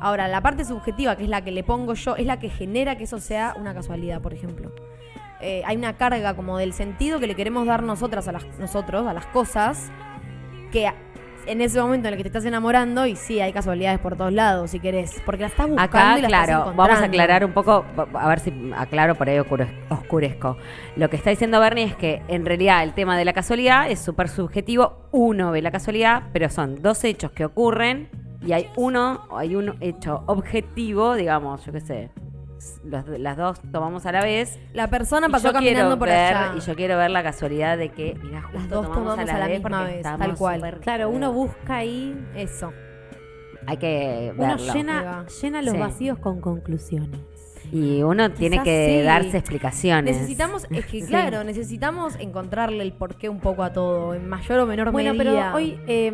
[0.00, 2.98] Ahora, la parte subjetiva, que es la que le pongo yo, es la que genera
[2.98, 4.74] que eso sea una casualidad, por ejemplo.
[5.40, 9.06] Eh, hay una carga como del sentido que le queremos dar nosotras a las, nosotros,
[9.06, 9.92] a las cosas,
[10.72, 10.92] que
[11.48, 14.32] en ese momento en el que te estás enamorando, y sí, hay casualidades por todos
[14.32, 17.44] lados, si querés, porque la estás buscando Acá, y la estás claro, vamos a aclarar
[17.44, 20.56] un poco, a ver si aclaro, por ahí oscure- oscurezco.
[20.96, 23.98] Lo que está diciendo Bernie es que en realidad el tema de la casualidad es
[23.98, 25.08] súper subjetivo.
[25.10, 28.08] Uno ve la casualidad, pero son dos hechos que ocurren
[28.44, 32.10] y hay uno, hay un hecho objetivo, digamos, yo qué sé.
[32.84, 34.58] Los- las dos tomamos a la vez.
[34.72, 36.54] La persona pasó caminando por ver, allá.
[36.56, 39.38] Y yo quiero ver la casualidad de que, mira, justo Las dos tomamos, tomamos a
[39.38, 40.78] la misma porque vez, tal cual.
[40.80, 42.72] Claro, uno busca ahí, Eso.
[43.66, 44.72] Hay que uno verlo.
[44.72, 44.78] Ahí
[45.42, 45.78] llena, los Sí.
[45.80, 47.20] vacíos con conclusiones.
[47.70, 49.04] Y uno tiene que sí.
[49.04, 50.16] darse explicaciones.
[50.16, 51.06] Necesitamos, es que Sí.
[51.06, 55.50] claro, necesitamos encontrarle el porqué un poco a todo, en mayor o menor Bueno, medida.
[55.52, 56.10] pero hoy eh,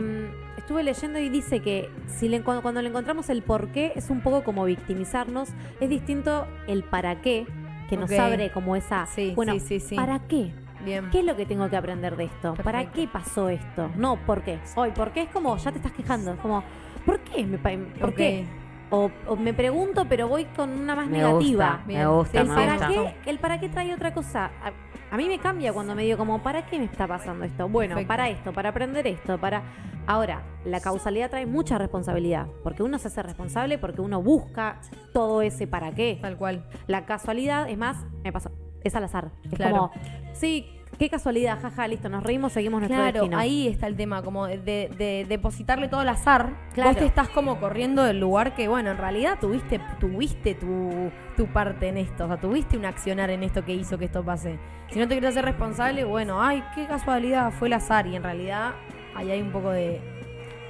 [0.65, 4.23] estuve leyendo y dice que si le, cuando, le encontramos el por qué es un
[4.23, 7.47] poco como victimizarnos, es distinto el para qué,
[7.91, 9.95] que nos abre como esa, Sí, bueno, sí, sí.
[9.95, 10.55] ¿para qué?
[10.83, 11.11] Bien.
[11.11, 12.55] ¿Qué es lo que tengo que aprender de esto?
[12.65, 13.91] ¿Para qué pasó esto?
[13.97, 14.59] No, ¿por qué?
[14.75, 15.23] Hoy, ¿por qué?
[15.23, 16.65] Es como, ya te estás quejando, es como,
[17.05, 17.45] ¿por qué?
[17.45, 18.47] Me, ¿Por qué?
[18.95, 21.79] O, o me pregunto, pero voy con una más Me negativa.
[21.79, 22.89] gusta, me gusta, El me para, gusta.
[22.89, 24.51] qué, el para qué trae otra cosa.
[24.63, 24.73] A,
[25.15, 27.69] a mí me cambia cuando me digo como, ¿para qué me está pasando esto?
[27.69, 28.09] Bueno, Perfecto.
[28.09, 29.63] para esto, para aprender esto, para...
[30.07, 34.81] Ahora, la causalidad trae mucha responsabilidad, porque uno se hace responsable porque uno busca
[35.15, 36.19] todo ese para qué.
[36.21, 36.67] Tal cual.
[36.87, 38.51] La casualidad, es más, me pasó,
[38.83, 39.31] es al azar.
[39.45, 39.75] Es Claro.
[39.77, 39.91] como,
[40.35, 43.39] sí, qué casualidad, jaja, listo, nos reímos, seguimos nuestro Claro, destino.
[43.39, 46.51] ahí está el tema, como de, de- de depositarle todo al azar.
[46.75, 46.91] Claro.
[46.91, 51.47] Vos te estás como corriendo del lugar que, bueno, en realidad tuviste, tuviste tu, tu
[51.47, 54.59] parte en esto, o sea, tuviste un accionar en esto que hizo que esto pase.
[54.91, 58.07] Si no te quieres hacer responsable, bueno, ay, qué casualidad, fue el azar.
[58.07, 58.73] Y en realidad
[59.17, 60.01] ahí hay un poco de,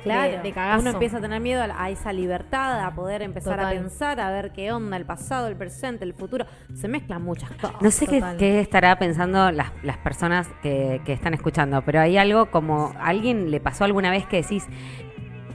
[0.04, 0.80] Claro, de, de cagazo.
[0.82, 3.76] uno empieza a tener miedo a, a esa libertad, a poder empezar Total.
[3.76, 6.46] a pensar, a ver qué onda, el pasado, el presente, el futuro.
[6.74, 7.81] Se mezclan muchas cosas.
[7.83, 12.50] No sé qué, estará pensando las, las personas que, que están escuchando, pero hay algo
[12.50, 14.64] como, ¿a alguien le pasó alguna vez que decís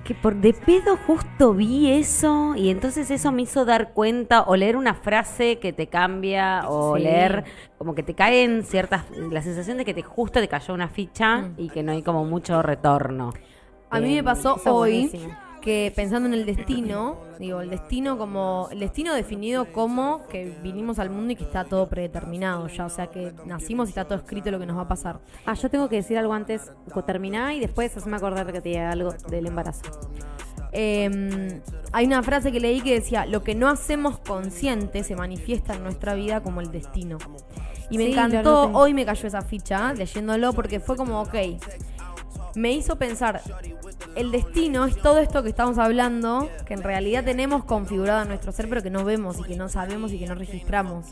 [0.03, 4.55] que por de pedo justo vi eso y entonces eso me hizo dar cuenta o
[4.55, 7.03] leer una frase que te cambia o Sí.
[7.03, 7.43] leer
[7.77, 11.41] como que te caen ciertas, la sensación de que te justo te cayó una ficha
[11.41, 11.53] Mm.
[11.57, 13.31] y que no hay como mucho retorno.
[13.89, 15.11] A mí me pasó hoy
[15.61, 20.99] que pensando en el destino, digo, el destino como el destino definido como que vinimos
[20.99, 24.17] al mundo y que está todo predeterminado ya, o sea que nacimos y está todo
[24.19, 25.19] escrito lo que nos va a pasar.
[25.45, 26.71] Ah, yo tengo que decir algo antes,
[27.05, 29.83] terminá y después haceme acordar que te diga algo del embarazo.
[30.71, 35.75] Eh, hay una frase que leí que decía, lo que no hacemos consciente se manifiesta
[35.75, 37.17] en nuestra vida como el destino.
[37.89, 41.35] Y me Sí, encantó, hoy me cayó esa ficha leyéndolo porque fue como, ok,
[42.55, 43.41] me hizo pensar,
[44.15, 48.51] el destino es todo esto que estamos hablando, que en realidad tenemos configurado en nuestro
[48.51, 51.07] ser, pero que no vemos y que no sabemos y que no registramos.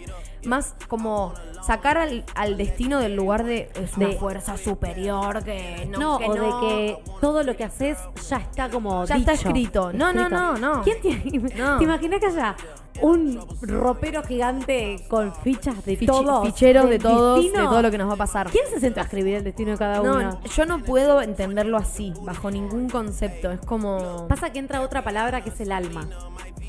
[0.45, 1.34] Más como
[1.65, 6.17] sacar al, al destino del lugar de es una De- fuerza superior que no, No,
[6.19, 6.62] que o no.
[6.62, 7.97] de que todo lo que haces
[8.30, 9.91] ya está como Ya está escrito.
[9.93, 10.84] No, no, no, no.
[10.84, 11.78] ¿Quién te, No.
[11.78, 12.56] ¿Te imaginas que haya
[13.02, 16.47] un ropero gigante con fichas de Fichi- todos?
[16.47, 17.62] ficheros de todos, destino?
[17.63, 18.50] de todo lo que nos va a pasar.
[18.50, 20.19] ¿Quién se sentó a escribir el destino de cada uno?
[20.21, 23.51] No, yo no puedo entenderlo así, bajo ningún concepto.
[23.51, 24.27] Es como.
[24.27, 26.09] Pasa que entra otra palabra que es el alma.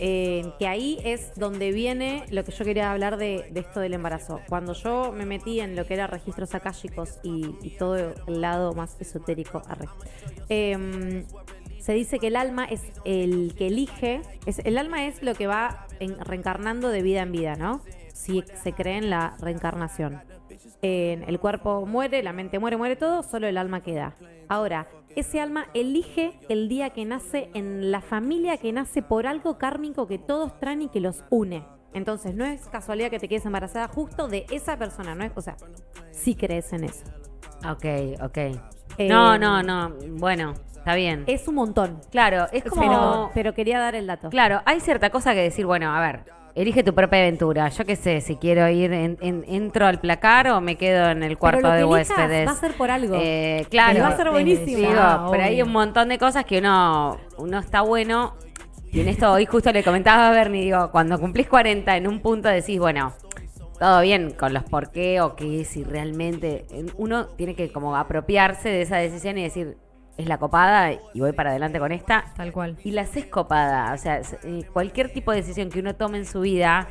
[0.01, 4.40] Eh, que ahí es donde viene lo que yo quería hablar de, esto del embarazo.
[4.49, 8.75] Cuando yo me metí en lo que era registros akáshicos y, y todo el lado
[8.75, 9.88] más esotérico, arre,
[10.49, 11.25] em,
[11.81, 15.49] se dice que el alma es el que elige, es, el alma es lo que
[15.49, 17.81] va en- reencarnando de vida en vida, ¿no?
[18.12, 20.21] Si se cree en la reencarnación.
[20.83, 24.14] El cuerpo muere, la mente muere, muere todo, solo el alma queda.
[24.49, 29.59] Ahora, ese alma elige el día que nace en la familia que nace por algo
[29.59, 31.64] kármico que todos traen y que los une.
[31.94, 35.40] Entonces, no es casualidad que te quedes embarazada justo de esa persona, no es, o
[35.40, 35.57] sea,
[36.12, 37.05] sí crees en eso.
[37.68, 38.38] Ok, ok.
[38.99, 41.25] Eh, no, no, no, bueno, está bien.
[41.27, 42.01] Es un montón.
[42.11, 42.83] claro, es como...
[42.83, 44.29] Pero, pero quería dar el dato.
[44.29, 46.25] Claro, hay cierta cosa que decir, bueno, a ver,
[46.61, 47.68] elige tu propia aventura.
[47.68, 51.23] Yo qué sé, si quiero ir, en- en- entro al placar o me quedo en
[51.23, 52.47] el cuarto Pero lo de que huéspedes.
[52.49, 53.16] Va a ser por algo.
[53.21, 53.97] Eh, claro.
[53.99, 54.79] Y va a ser buenísimo.
[54.79, 58.35] Digo, Ah, pero hay un montón de cosas que uno, uno está bueno.
[58.90, 62.21] Y en esto hoy justo le comentaba a Bernie, digo, cuando cumplís 40 en un
[62.21, 63.12] punto decís, bueno,
[63.79, 66.64] todo bien con los por qué o qué si realmente
[66.97, 69.77] uno tiene que como apropiarse de esa decisión y decir
[70.19, 72.77] es la copada y voy para adelante con esta Tal cual.
[72.85, 76.27] y la haces copada o sea eh, cualquier tipo de decisión que uno tome en
[76.27, 76.89] su vida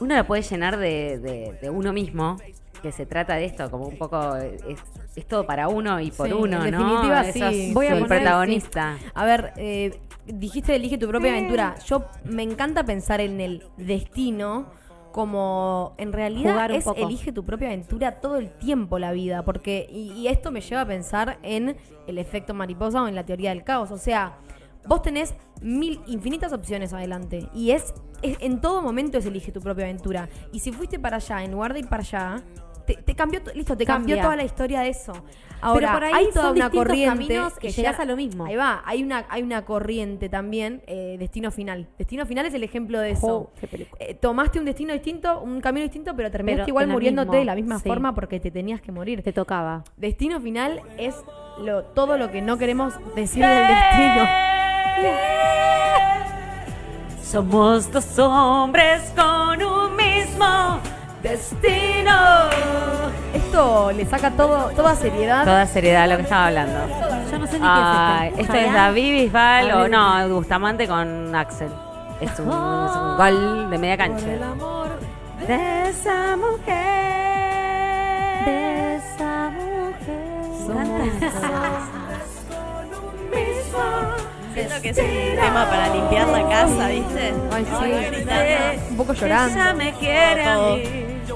[0.00, 2.36] uno la puede llenar de, de- de uno mismo
[2.82, 4.80] que se trata de esto como un poco eh, es,
[5.14, 7.68] es todo para uno y por Sí, uno en no definitiva, Eso sí.
[7.68, 11.74] es Voy a el poner- protagonista A ver, eh, dijiste elige tu propia aventura.
[11.86, 14.72] Yo me encanta pensar en el destino
[15.12, 17.00] como en realidad es poco.
[17.06, 20.82] elige tu propia aventura todo el tiempo la vida, porque y, y esto me lleva
[20.82, 24.38] a pensar en el efecto mariposa o en la teoría del caos, o sea,
[24.86, 27.92] vos tenés mil infinitas opciones adelante y es,
[28.22, 31.52] es- en todo momento es elige tu propia aventura y si fuiste para allá en
[31.52, 32.42] lugar de ir para allá
[32.96, 35.12] te, te cambió to- listo te cambió toda la historia de eso
[35.62, 38.46] ahora Pero por ahí hay toda son una corriente que llegás ya- a lo mismo.
[38.46, 42.62] ahí va hay una hay una corriente también eh, destino final destino final es el
[42.64, 43.50] ejemplo de eso Oh.
[43.98, 47.44] Eh, tomaste un destino distinto un camino distinto pero terminaste Pero igual muriéndote mismo, de
[47.44, 47.88] la misma sí.
[47.88, 49.84] forma porque te tenías que morir Te tocaba.
[49.96, 51.14] destino final es
[51.60, 54.26] lo, todo lo que no queremos decir del destino
[57.22, 60.80] Somos dos hombres con un mismo
[61.22, 62.48] destino.
[63.34, 65.44] Esto le saca todo, toda seriedad.
[65.44, 66.78] Toda seriedad lo que estaba hablando.
[67.30, 68.66] Yo no sé ni Ay, qué es esto esto.
[68.68, 71.68] es David Bisbal o no, Bustamante con Axel.
[72.20, 72.54] Es un, es
[72.96, 74.26] un gol de media cancha.
[74.26, 76.74] De esa mujer.
[78.44, 79.70] De esa mujer.
[84.54, 87.32] Siento que es un tema para limpiar la casa, ¿viste?
[87.52, 88.90] Ay, sí.
[88.90, 89.54] Un poco llorando.
[89.60, 90.76] Ella me quiere a Todo.
[90.76, 90.82] mí.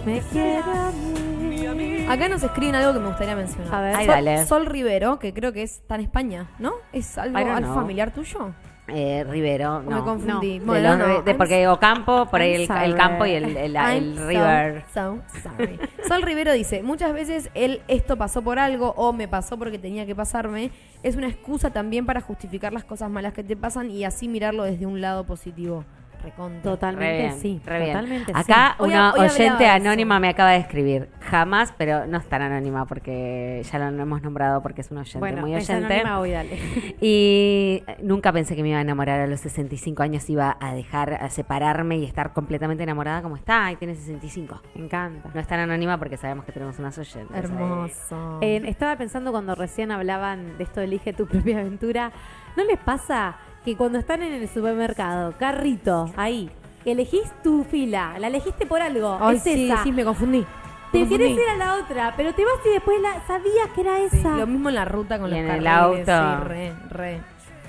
[0.03, 2.07] Me quiere a mí.
[2.09, 3.75] Acá nos escriben algo que me gustaría mencionar.
[3.75, 3.97] A ver.
[3.97, 4.47] Ay, Sol, dale.
[4.47, 6.73] Sol Rivero, que creo que es está en España, ¿no?
[6.93, 7.39] ¿Es algo,
[7.75, 8.53] familiar tuyo?
[8.87, 9.97] Eh, Rivero, ¿O no.
[9.97, 10.59] me confundí?
[10.59, 13.57] De Bueno, no, de- I'm porque Ocampo, por ahí el, el campo y el, el-
[13.57, 14.85] el I'm so, river.
[14.93, 15.79] So, sorry.
[16.07, 20.05] Sol Rivero dice, muchas veces el esto pasó por algo o me pasó porque tenía
[20.05, 20.71] que pasarme
[21.03, 24.65] es una excusa también para justificar las cosas malas que te pasan y así mirarlo
[24.65, 25.87] desde un lado positivo.
[26.25, 26.59] Recontra.
[26.59, 27.61] Re Totalmente bien, sí.
[27.65, 27.93] re bien.
[27.93, 31.09] Totalmente Acá una hoy oyente anónima me acaba de escribir.
[31.21, 35.19] Jamás, pero no es tan anónima porque ya lo hemos nombrado porque es un oyente.
[35.19, 35.75] Bueno, muy oyente.
[35.75, 36.59] anónima hoy, dale.
[37.01, 41.15] Y nunca pensé que me iba a enamorar a los 65 años, iba a dejar,
[41.15, 44.63] a separarme y estar completamente enamorada como está, y tiene 65.
[44.75, 45.31] Me encanta.
[45.35, 47.31] No es tan anónima porque sabemos que tenemos unas oyentes.
[47.31, 47.39] ahí.
[47.41, 48.39] Hermoso.
[48.41, 52.13] Eh, estaba pensando cuando recién hablaban de esto elige tu propia aventura.
[52.57, 56.51] ¿No les pasa que cuando están en el supermercado, carrito, ahí,
[56.85, 59.83] elegís tu fila, la elegiste por algo, Ay, es sí, esa.
[59.83, 60.45] sí, me confundí.
[60.93, 63.97] Te querés ir a la otra, pero te vas y después la, sabías que era
[64.09, 64.37] Sí, esa.
[64.37, 66.05] lo mismo en la ruta con Y los en el auto.
[66.05, 67.21] Sí, re, re.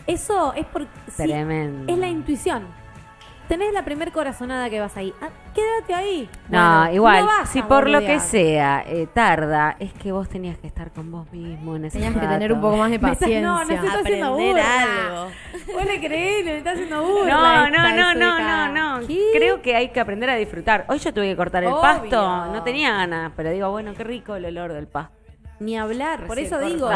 [0.05, 1.91] Eso es por sí, Tremendo.
[1.91, 2.67] es la intuición.
[3.47, 5.13] Tenés la primer corazonada que vas ahí.
[5.21, 6.27] Ah, quédate ahí.
[6.49, 10.57] No, Bueno, igual, no si por lo que sea eh, tarda, es que vos tenías
[10.57, 13.41] que estar con vos mismo en ese Tenías que tener un poco más de paciencia.
[13.41, 14.81] no, no se está haciendo burla.
[15.05, 15.31] algo.
[15.73, 17.69] Vos le creés, le está haciendo burla.
[17.69, 19.07] No, no, no, no, no, no.
[19.07, 19.19] ¿Qué?
[19.35, 20.85] Creo que hay que aprender a disfrutar.
[20.87, 21.81] Hoy yo tuve que cortar el Obvio.
[21.81, 25.13] pasto, no tenía ganas, pero digo, bueno, qué rico el olor del pasto.
[25.59, 26.87] Ni hablar, por eso digo.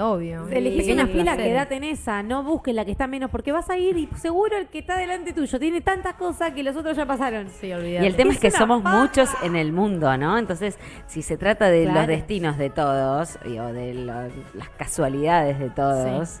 [0.00, 0.46] obvio.
[0.48, 3.76] Elegís una fila, quédate en esa, no busques la que está menos, porque vas a
[3.76, 7.04] ir y seguro el que está delante tuyo tiene tantas cosas que los otros ya
[7.04, 7.48] pasaron.
[7.50, 8.06] Sí, Y olvídate.
[8.06, 9.00] el tema es, Es que somos paja.
[9.00, 10.38] muchos en el mundo, ¿no?
[10.38, 14.12] Entonces, si se trata de los destinos de todos, y- o de lo-
[14.54, 16.40] las casualidades de todos,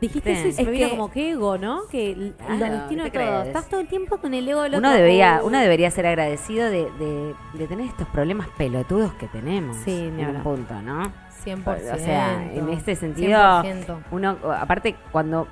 [0.00, 0.38] Dijiste Sí.
[0.40, 1.86] eso y se Es me vino que- como que ego, ¿no?
[1.90, 3.40] Que Claro, los destinos ¿qué de todos.
[3.40, 3.46] crees?
[3.46, 4.90] Estás todo el tiempo con el ego del uno otro.
[4.98, 10.12] debería, uno debería ser agradecido de, de- de tener estos problemas pelotudos que tenemos Sí,
[10.16, 11.10] en un punto, ¿no?
[11.44, 11.94] 100%.
[11.94, 13.98] O sea, en este sentido, 100%.
[14.10, 15.46] uno, aparte, cuando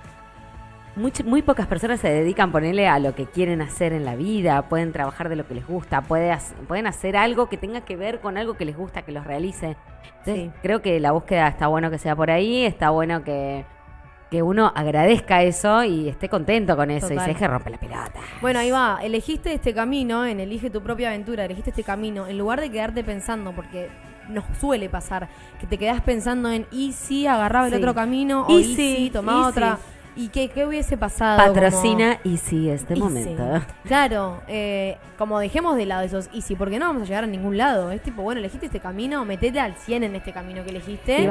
[0.97, 4.61] much- muy pocas personas se dedican, ponerle a lo que quieren hacer en la vida,
[4.69, 8.37] pueden trabajar de lo que les gusta, pueden hacer algo que tenga que ver con
[8.37, 9.77] algo que les gusta, que los realice.
[10.19, 10.51] Entonces, Sí.
[10.63, 13.65] creo que la búsqueda está bueno que sea por ahí, está bueno que,
[14.31, 18.21] que uno agradezca eso y esté contento con eso y se deje romper la pelota.
[18.41, 18.99] Bueno, ahí va.
[19.03, 23.05] Elegiste este camino, en Elige tu propia aventura, elegiste este camino, en lugar de quedarte
[23.05, 23.89] pensando, porque
[24.29, 25.29] nos suele pasar,
[25.61, 27.79] que te quedás pensando en, ¿y si agarraba el Sí.
[27.79, 28.47] otro camino?
[28.49, 29.79] Y o ¿y si, tomaba otra?
[30.17, 31.37] ¿Y qué, qué hubiese pasado?
[31.39, 33.43] Patrocina y sí este Como- momento.
[33.43, 33.67] Easy.
[33.85, 37.57] Claro, eh, como dejemos de lado esos easy, porque no vamos a llegar a ningún
[37.59, 37.91] lado.
[37.91, 41.23] Es tipo, bueno, elegiste este camino, metete al 100 en este camino que elegiste.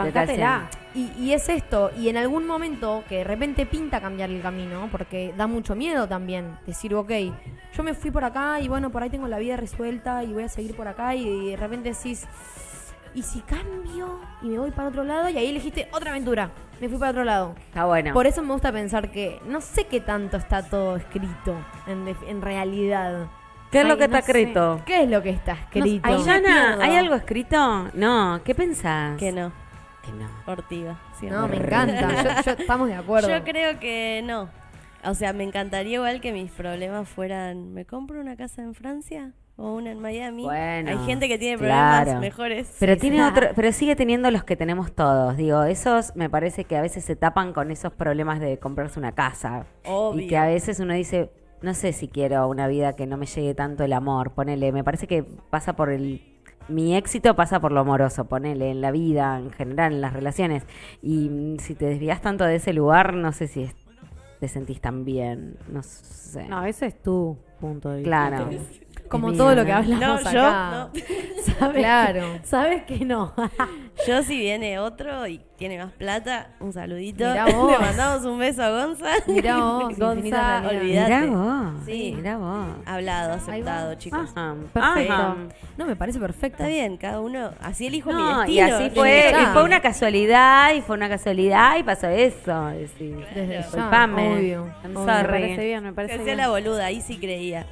[0.93, 1.00] Y.
[1.00, 4.89] Y, y es esto, y en algún momento que de repente pinta cambiar el camino,
[4.91, 7.12] porque da mucho miedo también decir, ok,
[7.76, 10.43] yo me fui por acá y bueno, por ahí tengo la vida resuelta y voy
[10.43, 12.28] a seguir por acá y de repente decís,
[13.15, 15.30] ¿y si cambio y me voy para otro lado?
[15.30, 17.56] Y ahí elegiste otra aventura, me fui para otro lado.
[17.67, 18.13] Está bueno.
[18.13, 21.56] Por eso me gusta pensar que no sé qué tanto está todo escrito
[21.88, 23.28] en, def- en realidad.
[23.71, 24.39] ¿Qué es lo Ay, que no está sé.
[24.41, 24.82] escrito?
[24.86, 26.23] ¿Qué es lo que está escrito?
[26.26, 26.82] Yana, pierdo.
[26.84, 27.89] ¿hay algo escrito?
[27.93, 29.17] No, ¿qué pensás?
[29.17, 29.52] Que no,
[30.06, 30.30] Que no.
[30.45, 30.99] Ortiga.
[31.23, 32.23] no, me encanta.
[32.23, 33.30] Yo- yo- estamos de acuerdo.
[33.30, 34.49] Yo creo que no.
[35.06, 39.32] O sea, me encantaría igual que mis problemas fueran, ¿me compro una casa en Francia
[39.56, 40.44] o una en Miami?
[40.44, 42.20] Bueno, Hay gente que tiene problemas claro.
[42.20, 42.76] mejores.
[42.80, 45.38] Pero tiene otro, pero sigue teniendo los que tenemos todos.
[45.38, 49.12] Digo, esos me parece que a veces se tapan con esos problemas de comprarse una
[49.12, 49.66] casa.
[49.86, 50.22] Obvio.
[50.26, 51.30] Y que a veces uno dice,
[51.62, 54.32] no sé si quiero una vida que no me llegue tanto el amor.
[54.32, 56.22] Ponele, me parece que pasa por el
[56.70, 60.63] mi éxito pasa por lo amoroso, ponele, en la vida, en general, en las relaciones.
[61.02, 63.76] Y mm, si te desvías tanto de ese lugar, no sé si es-
[64.39, 65.58] te sentís tan bien.
[65.68, 66.48] No sé.
[66.48, 68.10] No, ese es tu punto de vista.
[68.30, 68.50] claro.
[69.10, 69.78] Como todo lo que ¿no?
[69.78, 70.89] hablamos No, yo acá.
[71.60, 72.22] ¿Sabes Claro.
[72.42, 73.34] que- Sabes que no.
[74.08, 77.26] Yo si viene otro y tiene más plata, un saludito.
[77.30, 77.72] Mirá vos.
[77.72, 79.06] Le mandamos un beso a Gonza.
[79.28, 80.82] Mirá vos, Gonza, olvidate.
[80.82, 81.74] Mirá vos.
[81.86, 82.13] Sí.
[82.16, 82.66] Mirá vos.
[82.88, 84.32] Hablado, aceptado, chicos.
[84.36, 84.56] Ajá.
[84.74, 85.13] Perfecto.
[85.13, 85.36] Ajá.
[85.78, 86.63] No, me parece perfecto.
[86.63, 88.68] Está bien, cada uno, así elijo mi No, destino.
[88.68, 92.66] y así fue, y fue una casualidad, y fue una casualidad, y pasó eso.
[92.70, 93.16] decís.
[93.36, 94.66] Desde ya, obvio.
[94.88, 96.38] Me parece bien, me Que parece hacía bien.
[96.38, 97.68] la boluda, ahí sí creía.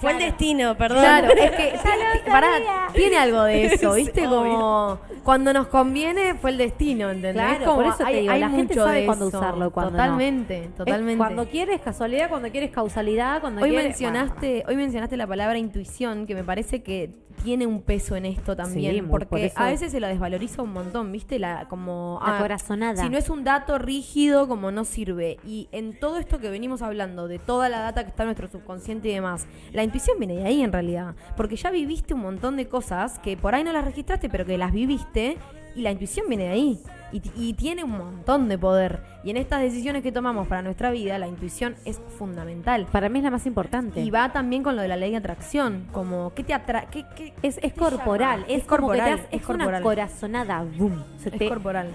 [0.00, 1.00] Fue el destino, perdón.
[1.00, 1.72] Claro, es que
[2.30, 2.48] pará,
[2.92, 4.24] tiene algo de eso, ¿viste?
[4.24, 7.44] Como cuando nos conviene fue el destino, ¿entendés?
[7.44, 9.38] Claro, Como por eso te hay, digo, hay la gente sabe de cuándo eso.
[9.38, 9.70] usarlo no.
[9.70, 11.18] Totalmente, Es totalmente.
[11.18, 13.88] cuando quieres casualidad, cuando quieres causalidad, cuando Hoy quieres...
[13.88, 17.10] mencionaste, hoy mencionaste la palabra intuición, que me parece que
[17.42, 20.62] tiene un peso en esto también, Sí, porque por eso- a veces se la desvaloriza
[20.62, 21.38] un montón, ¿viste?
[21.38, 23.02] La como La ah, corazonada.
[23.02, 25.38] Si no es un dato rígido, como no sirve.
[25.44, 28.48] Y en todo esto que venimos hablando, de toda la data que está en nuestro
[28.48, 32.56] subconsciente y demás, la intuición viene de ahí en realidad, porque ya viviste un montón
[32.56, 35.38] de cosas que por ahí no las registraste, pero que las viviste
[35.74, 36.80] y la intuición viene de ahí.
[37.12, 39.00] Y, tiene un montón de poder.
[39.24, 42.86] Y en estas decisiones que tomamos para nuestra vida, la intuición es fundamental.
[42.90, 44.00] Para mí es la más importante.
[44.00, 46.86] Y va también con lo de la ley de atracción, como ¿qué te atrae?
[46.90, 48.52] ¿Qué, qué- es, es te corporal, llama?
[48.52, 49.82] es, como que te corporal, das- es, una corporal.
[49.82, 51.04] corazonada, boom.
[51.18, 51.88] Se Es te- corporal.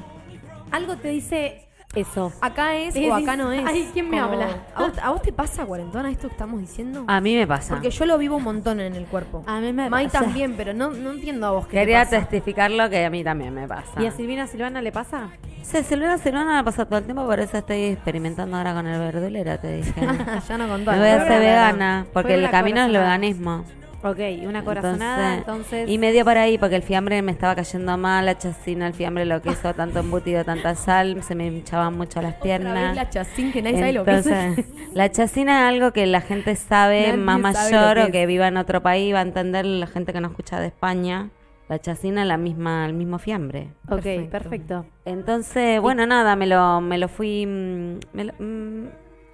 [0.72, 1.65] algo te dice
[1.96, 2.32] eso.
[2.42, 3.66] Acá es o acá no es.
[3.66, 4.48] ay, ¿quién me habla?
[4.76, 7.04] ¿A vos, a vos te pasa, cuarentona, esto que estamos diciendo?
[7.08, 7.74] A mí me pasa.
[7.76, 9.44] Porque yo lo vivo un montón en el cuerpo.
[9.48, 10.20] A mí me Mai pasa.
[10.22, 12.28] también, pero no, no entiendo a vos qué Quería te pasa.
[12.28, 14.02] testificarlo que a mí también me pasa.
[14.02, 15.30] ¿Y a Silvina Silvana le pasa?
[15.64, 19.00] Sí, Silvana Silvana me pasa todo el tiempo, por eso estoy experimentando ahora con el
[19.00, 19.94] verdulero, te dije.
[20.48, 20.92] ya no contó.
[20.92, 23.18] Me voy a hacer vegana, porque Fue el camino es el corazonada.
[23.18, 23.66] veganismo.
[24.06, 25.90] Ok, una corazonada, entonces...
[25.90, 28.94] Y me dio por ahí, porque el fiambre me estaba cayendo mal, la chacina, el
[28.94, 32.74] fiambre, lo que hizo, tanto embutido, tanta sal, se me hinchaban mucho las Otra piernas.
[32.90, 34.26] vez la chacín que nadie sabe lo que es.
[34.28, 38.26] Entonces, la chacina es algo que la gente sabe Nadie más mayor que o que
[38.28, 41.32] viva en otro país, va a entender la gente que no escucha de España.
[41.68, 43.70] La chacina es la misma, el mismo fiambre.
[43.90, 44.30] Ok, Perfecto.
[44.30, 44.86] perfecto.
[45.06, 48.86] Entonces, bueno, nada, me lo, me lo fui, mm, me, lo- mm,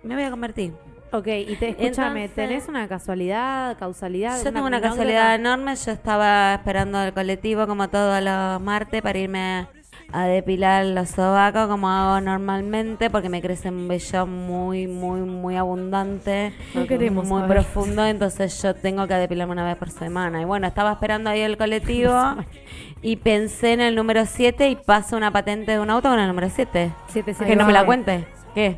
[0.03, 0.71] me voy a convertir.
[1.13, 4.41] Ok, y te, escúchame, Entonces- ¿tenés una casualidad, causalidad?
[4.43, 9.19] Yo tengo una casualidad enorme, yo estaba esperando el colectivo como todos los martes para
[9.19, 9.67] irme
[10.13, 15.55] a depilar los sobacos como hago normalmente porque me crece un vello muy, muy, muy
[15.57, 16.53] abundante.
[16.73, 17.57] No queremos Muy saber.
[17.57, 20.41] profundo, entonces yo tengo que depilarme una vez por semana.
[20.41, 22.13] Y bueno, estaba esperando ahí el colectivo
[23.01, 26.27] y pensé en el número 7 y paso una patente de un auto con el
[26.27, 26.91] número 7.
[27.07, 28.25] Siete, siete, Que no me la cuente.
[28.53, 28.77] ¿Qué?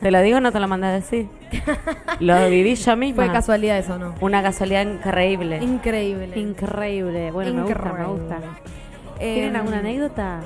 [0.00, 1.28] ¿Te lo digo o no te lo mandé a decir?
[2.20, 3.24] lo viví yo misma.
[3.24, 4.14] Fue casualidad eso, ¿no?
[4.20, 5.58] Una casualidad increíble.
[5.62, 6.38] Increíble.
[6.38, 7.30] Increíble.
[7.30, 8.38] Bueno, me gusta, me gusta.
[9.20, 10.40] Eh, ¿Tienen alguna anécdota?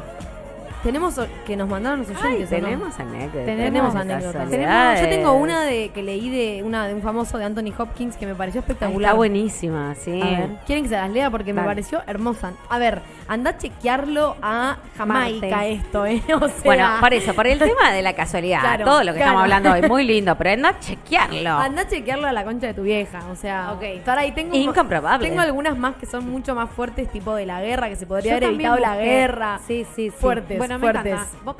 [0.82, 2.64] Tenemos o- que nos mandaron los oyentes, ¿o no?
[2.64, 3.44] tenemos anécdotas.
[3.46, 5.00] Tenemos anécdotas.
[5.00, 8.26] Yo tengo una de que leí de una de un famoso de Anthony Hopkins que
[8.26, 9.10] me pareció espectacular.
[9.10, 10.20] Está buenísima, sí.
[10.20, 10.50] A ver.
[10.66, 11.30] ¿Quieren que se las lea?
[11.30, 11.68] Porque me Dale.
[11.70, 12.52] pareció hermosa.
[12.68, 15.72] A ver, anda a chequearlo a Jamaica Marte.
[15.72, 16.22] esto, ¿eh?
[16.34, 19.18] O sea, Bueno, por eso, por el tema de la casualidad, Claro, todo lo que
[19.18, 19.30] claro.
[19.38, 21.50] estamos hablando hoy, muy lindo, pero anda a chequearlo.
[21.50, 23.20] Anda a chequearlo a la concha de tu vieja.
[23.30, 24.02] O sea, Ok.
[24.04, 25.28] para ahí tengo Incomprobable.
[25.28, 28.32] Tengo algunas más que son mucho más fuertes, tipo de la guerra, que se podría
[28.32, 29.10] Yo haber también evitado la busqué.
[29.10, 29.60] guerra.
[29.66, 30.10] Sí, sí, sí.
[30.10, 31.12] Fuertes, bueno, me fuertes.
[31.12, 31.38] encanta.
[31.44, 31.56] Vos-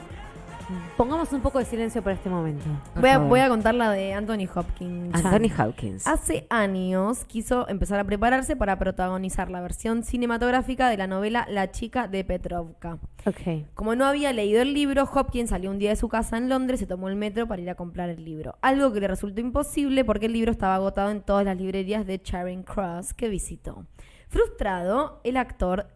[0.97, 2.65] Pongamos un poco de silencio por este momento.
[2.95, 5.15] Voy a, voy a contar la de Anthony Hopkins.
[5.15, 6.07] Anthony Hawkins.
[6.07, 11.71] Hace años quiso empezar a prepararse para protagonizar la versión cinematográfica de la novela La
[11.73, 12.99] chica de Petrovka.
[13.27, 13.67] Ok.
[13.75, 16.81] Como no había leído el libro, Hopkins salió un día de su casa en Londres,
[16.81, 18.57] se tomó el metro para ir a comprar el libro.
[18.63, 22.23] Algo que le resultó imposible porque el libro estaba agotado en todas las librerías de
[22.23, 23.85] Charing Cross que visitó.
[24.29, 25.87] Frustrado, el actor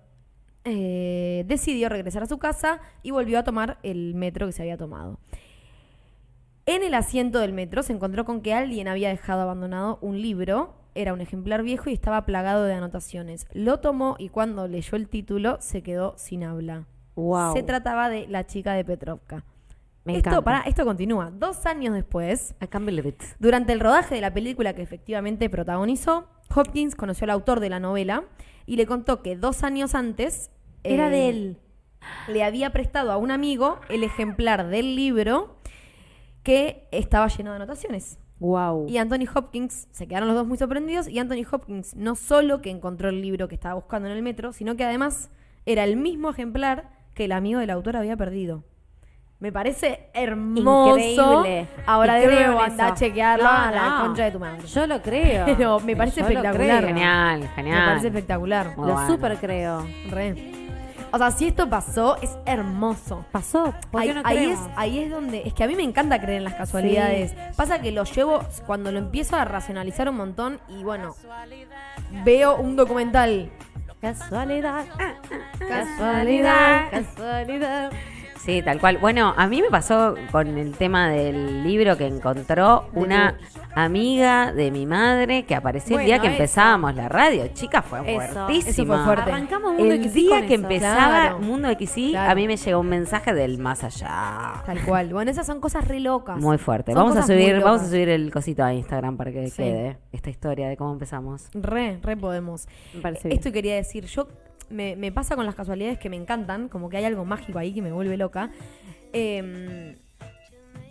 [0.69, 4.77] eh, decidió regresar a su casa y volvió a tomar el metro que se había
[4.77, 5.21] tomado.
[6.67, 10.75] En el asiento del metro se encontró con que alguien había dejado abandonado un libro,
[10.97, 13.47] era un ejemplar viejo y estaba plagado de anotaciones.
[13.53, 16.87] Lo tomó y cuando leyó el título se quedó sin habla.
[17.15, 17.53] Wow.
[17.55, 19.45] Se trataba de La chica de Petrovka.
[20.05, 21.31] Me esto, pará, esto continúa.
[21.31, 22.57] Dos años después,
[23.39, 27.79] durante el rodaje de la película que efectivamente protagonizó, Hopkins conoció al autor de la
[27.79, 28.25] novela
[28.67, 30.51] y le contó que dos años antes
[30.95, 31.59] Era eh, de él.
[32.29, 35.57] le había prestado a un amigo el ejemplar del libro
[36.43, 38.19] que estaba lleno de anotaciones.
[38.39, 38.87] Wow.
[38.89, 42.71] Y Anthony Hopkins, se quedaron los dos muy sorprendidos, y Anthony Hopkins no solo que
[42.71, 45.31] encontró el libro que estaba buscando en el metro, sino que además
[45.65, 48.63] era el mismo ejemplar que el amigo del autor había perdido.
[49.39, 50.97] Me parece hermoso.
[50.99, 51.69] Increíble.
[51.87, 54.07] Ahora de nuevo en anda a chequearlo No, a la no.
[54.07, 54.67] concha de tu madre.
[54.67, 55.45] Yo lo creo.
[55.57, 56.85] Pero me parece Yo lo espectacular.
[56.87, 57.81] Genial, genial.
[57.81, 58.77] Me parece espectacular.
[58.77, 59.09] Muy Lo bueno.
[59.09, 59.87] súper creo.
[60.11, 60.66] Re.
[61.13, 63.25] O sea, si esto pasó, es hermoso.
[63.33, 63.73] Pasó.
[63.91, 64.71] ¿Por Ahí, qué no ahí es, creemos?
[64.77, 65.43] ahí es donde.
[65.47, 67.35] Es que a mí me encanta creer en las casualidades.
[67.57, 71.15] Pasa que lo llevo cuando lo empiezo a racionalizar un montón y bueno.
[72.25, 73.51] Veo un documental.
[74.01, 74.85] Casualidad.
[74.99, 75.15] ah,
[75.59, 76.91] Casualidad.
[76.91, 77.91] Casualidad.
[78.47, 78.99] Sí, tal cual.
[78.99, 83.37] Bueno, a mí me pasó con el tema del libro que encontró una
[83.75, 86.37] amiga de mi madre que apareció el día que eso.
[86.37, 87.49] empezábamos la radio.
[87.53, 88.71] Chica, fue Eso, fuertísima.
[88.71, 89.31] eso fue fuerte.
[89.33, 90.63] Arrancamos Mundo El XY día con que eso.
[90.63, 91.39] empezaba Claro.
[91.41, 92.31] Mundo XY, Claro.
[92.31, 94.63] a mí me llegó un mensaje del más allá.
[94.65, 95.13] Tal cual.
[95.13, 96.39] Bueno, esas son cosas re locas.
[96.39, 96.93] Muy fuerte.
[96.93, 99.57] Son Vamos a subir, vamos a subir el cosito a Instagram para que Sí.
[99.57, 101.49] quede esta historia de cómo empezamos.
[101.53, 102.67] Re, re podemos.
[102.95, 103.39] Me parece bien.
[103.41, 104.29] Esto quería decir, yo
[104.71, 107.73] me, me pasa con las casualidades que me encantan, como que hay algo mágico ahí
[107.73, 108.51] que me vuelve loca.
[109.13, 109.97] Eh,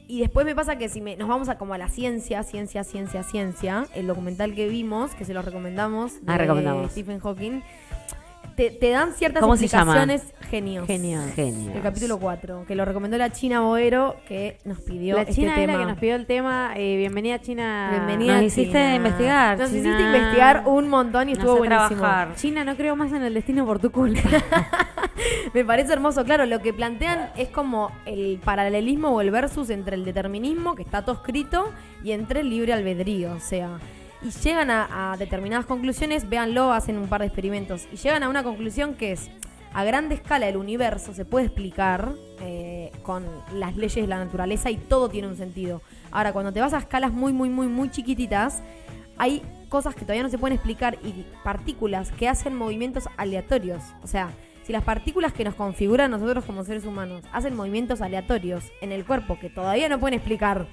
[0.08, 2.84] y después me pasa que si me, nos vamos a como a la ciencia, ciencia,
[2.84, 6.92] ciencia, ciencia, el documental que vimos, que se los recomendamos, Ah, de recomendamos.
[6.92, 7.62] Stephen Hawking,
[8.56, 9.94] te, te dan ciertas ¿Cómo se llama?
[10.04, 10.88] explicaciones genios.
[10.88, 11.22] Genio.
[11.36, 11.72] Genio.
[11.74, 15.54] El capítulo 4, que lo recomendó la China Boero, que nos pidió La este China
[15.54, 15.80] es la tema.
[15.80, 16.74] que nos pidió el tema.
[16.76, 17.90] eh, bienvenida China.
[17.92, 18.96] Bienvenida Nos hiciste China.
[18.96, 19.80] investigar, Nos China.
[19.90, 22.00] hiciste investigar un montón y Nos estuvo hace buenísimo.
[22.02, 22.36] trabajar.
[22.36, 24.22] China, no creo más en el destino por tu culpa.
[25.54, 29.96] Me parece hermoso, claro, lo que plantean es como el paralelismo o el versus entre
[29.96, 31.72] el determinismo, que está todo escrito,
[32.04, 33.80] y entre el libre albedrío, o sea,
[34.26, 38.44] y llegan a, determinadas conclusiones, véanlo, hacen un par de experimentos, y llegan a una
[38.44, 39.30] conclusión que es,
[39.74, 44.72] a grande escala el universo se puede explicar eh, con las leyes de la naturaleza
[44.72, 45.82] y todo tiene un sentido.
[46.12, 48.64] Ahora, cuando te vas a escalas muy, muy, muy, muy chiquititas,
[49.18, 53.84] hay cosas que todavía no se pueden explicar y partículas que hacen movimientos aleatorios.
[54.02, 54.30] O sea,
[54.64, 59.06] si las partículas que nos configuran nosotros como seres humanos hacen movimientos aleatorios en el
[59.06, 60.68] cuerpo que todavía no pueden explicar,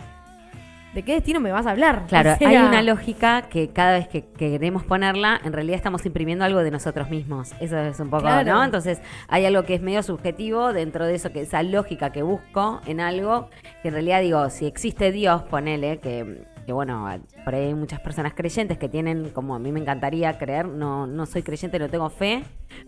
[0.95, 2.05] ¿de qué destino me vas a hablar?
[2.09, 5.77] Claro, O sea, hay una lógica que cada vez que, que queremos ponerla, en realidad
[5.77, 7.53] estamos imprimiendo algo de nosotros mismos.
[7.61, 8.53] Eso es un poco, Claro.
[8.53, 8.65] ¿no?
[8.65, 12.81] Entonces, hay algo que es medio subjetivo dentro de eso, que esa lógica que busco
[12.87, 13.49] en algo,
[13.83, 17.09] que en realidad digo, si existe Dios, ponele, que, que bueno,
[17.45, 21.07] por ahí hay muchas personas creyentes que tienen, como a mí me encantaría creer, no,
[21.07, 22.43] no soy creyente, no tengo fe,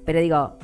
[0.05, 0.59] pero digo,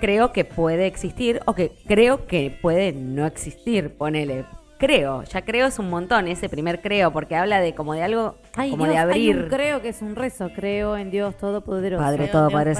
[0.00, 4.44] creo que puede existir o que creo que puede no existir, ponele.
[4.78, 8.36] Creo, ya creo es un montón ese primer creo, porque habla de como de algo,
[8.54, 9.36] Ay, como Dios, de hay abrir.
[9.44, 10.50] un creo que es un rezo.
[10.54, 12.00] Creo en Dios Todopoderoso.
[12.02, 12.76] Padre todo, Padre.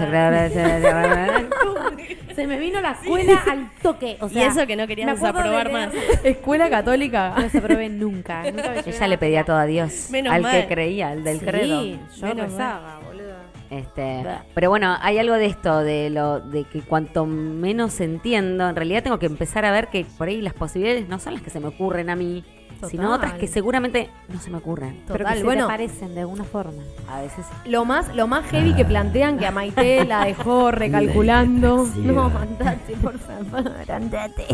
[2.34, 4.16] Se me vino la escuela al toque.
[4.20, 5.88] O Y sea, eso que no querías de desaprobar más.
[6.22, 7.34] Escuela católica.
[7.36, 8.44] No desaprobé nunca.
[8.50, 11.44] nunca me Ella le pedía todo a Dios, Menos al que creía, al del Sí,
[11.46, 11.82] credo.
[11.82, 12.97] yo Menos rezaba.
[13.70, 18.76] Este, pero bueno, hay algo de esto, de lo de que cuanto menos entiendo, en
[18.76, 21.50] realidad tengo que empezar a ver que por ahí las posibilidades no son las que
[21.50, 22.44] se me ocurren a mí,
[22.88, 25.02] sino otras que seguramente no se me ocurren.
[25.06, 25.64] Pero que se bueno.
[25.64, 26.82] aparecen de alguna forma.
[27.10, 31.86] A veces Lo más, lo más heavy que plantean que a Maite la dejó recalculando.
[31.96, 34.46] No, andate, por favor, andate.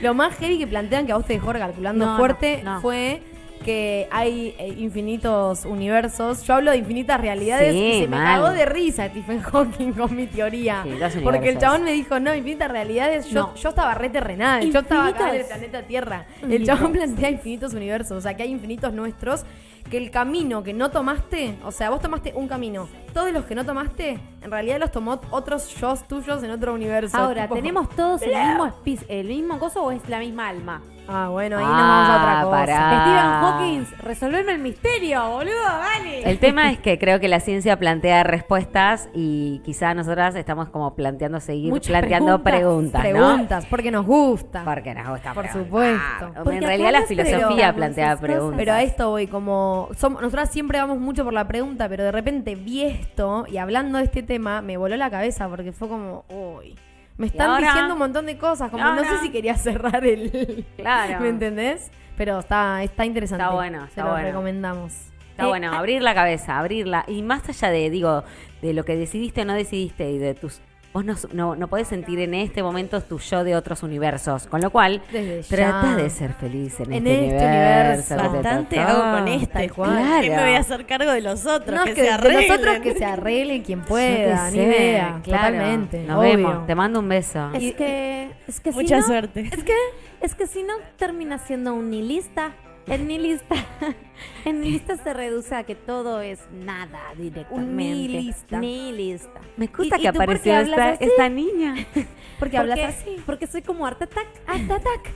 [0.00, 2.80] Lo más heavy que plantean que a vos te dejó recalculando No, fuerte no, no.
[2.80, 3.22] fue
[3.62, 6.42] que hay eh, infinitos universos.
[6.44, 10.14] Yo hablo de infinitas realidades Sí, y se me cagó de risa Stephen Hawking con
[10.14, 10.84] mi teoría.
[11.10, 13.26] Sí, Porque el chabón me dijo, no, infinitas realidades.
[13.30, 13.54] Yo, No.
[13.54, 14.70] yo estaba re terrenal.
[14.70, 16.26] Yo estaba acá en el planeta Tierra.
[16.42, 18.16] El chabón plantea infinitos universos.
[18.16, 19.44] O sea, que hay infinitos nuestros.
[19.90, 22.88] Que el camino que no tomaste, o sea, vos tomaste un camino.
[23.12, 27.16] Todos los que no tomaste, en realidad los tomó otros yo tuyos en otro universo.
[27.18, 28.72] Ahora, Tipo, ¿tenemos todos el mismo,
[29.08, 30.82] el mismo coso o es la misma alma?
[31.08, 32.50] Ah, bueno, ahí Ah, nos vamos a otra cosa.
[32.50, 32.76] pará.
[33.02, 33.40] Stephen Ah.
[33.42, 36.30] Hawking, resolverme el misterio, boludo, dale.
[36.30, 40.94] El tema es que creo que la ciencia plantea respuestas y quizá nosotras estamos como
[40.94, 43.26] planteando seguir Muchas planteando preguntas, preguntas, ¿no?
[43.28, 44.62] Preguntas, porque nos gusta.
[44.64, 45.64] Porque nos gusta Por preguntar.
[45.66, 46.42] supuesto.
[46.44, 48.56] Porque en realidad la filosofía plantea preguntas.
[48.56, 49.88] Pero a esto voy como...
[49.92, 53.98] som- nosotras siempre vamos mucho por la pregunta, pero de repente vi esto y hablando
[53.98, 56.24] de este tema me voló la cabeza porque fue como...
[56.28, 56.74] Uy,
[57.16, 57.66] me están ahora?
[57.68, 60.64] diciendo un montón de cosas, como ¿Y no sé si quería cerrar el...
[60.76, 61.20] Claro.
[61.20, 61.90] ¿Me entendés?
[62.16, 63.42] Pero está, está interesante.
[63.42, 64.26] Está bueno, Se está lo bueno.
[64.28, 64.92] recomendamos.
[65.30, 67.04] Está bueno, abrir la cabeza, abrirla.
[67.08, 68.22] Y más allá de, digo,
[68.60, 70.60] de lo que decidiste o no decidiste y de tus
[70.92, 74.46] vos no, no, no podés sentir en este momento tu yo de otros universos.
[74.46, 75.02] Con lo cual,
[75.48, 78.16] trata de ser feliz en, En este, este universo.
[78.16, 79.70] Bastante hago con este.
[79.70, 79.90] Cual.
[79.90, 80.42] ¿Qué me Claro.
[80.44, 81.78] voy a hacer cargo de los otros?
[81.78, 82.48] No, que, que se de arreglen.
[82.48, 85.20] nosotros que se arregle quien pueda, ni sé, idea.
[85.22, 85.54] claro.
[85.56, 86.04] Totalmente.
[86.04, 86.36] Nos obvio.
[86.36, 86.66] vemos.
[86.66, 87.50] Te mando un beso.
[87.54, 89.48] Es que, es que si Mucha no- suerte.
[89.52, 89.74] Es que,
[90.20, 92.52] es que si no termina siendo un nihilista.
[92.86, 93.54] El nihilista,
[94.44, 97.72] el nihilista se reduce a que todo es nada directamente.
[97.72, 98.58] nihilista.
[98.58, 99.40] Nihilista.
[99.56, 101.74] Me gusta ¿Y- y que apareció esta, esta niña.
[102.38, 103.22] Porque hablas Porque- así.
[103.24, 104.26] Porque soy como Art Attack.
[104.46, 105.10] Art Attack.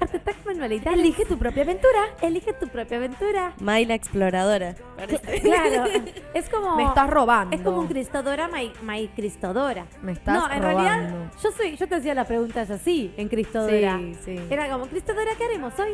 [0.00, 0.92] Art Attack manualidad.
[0.92, 2.00] Elige tu propia aventura.
[2.20, 3.52] Elige tu propia aventura.
[3.60, 4.74] May la exploradora.
[5.40, 5.84] Claro.
[6.34, 6.74] Es como.
[6.74, 7.54] Me estás robando.
[7.54, 9.86] Es como un Cristodora, my, my Cristodora.
[10.02, 10.82] Me estás no, en robando.
[10.82, 13.98] realidad, yo soy, yo te hacía las preguntas así, en Cristodora.
[13.98, 14.40] Sí, sí.
[14.50, 15.92] Era como, Cristodora, ¿qué haremos hoy?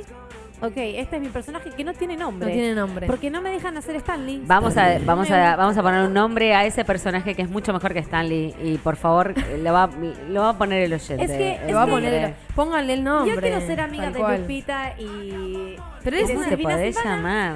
[0.63, 2.49] Ok, este es mi personaje que no tiene nombre.
[2.49, 3.07] No tiene nombre.
[3.07, 4.43] Porque no me dejan hacer Stanley.
[4.47, 7.73] Vamos a, vamos, a, vamos a poner un nombre a ese personaje que es mucho
[7.73, 8.55] mejor que Stanley.
[8.63, 9.89] Y por favor, lo va,
[10.29, 11.25] lo va a poner el oyente.
[11.25, 13.35] Es que- Le va a poner el- Pónganle el nombre.
[13.35, 14.41] Yo quiero ser amiga de cual.
[14.43, 15.77] Lupita y.
[16.05, 17.55] Pero es ¿Cómo se puede llamar?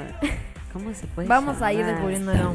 [0.72, 1.94] ¿Cómo se puede Vamos a ir llamar?
[1.94, 2.54] descubriéndolo.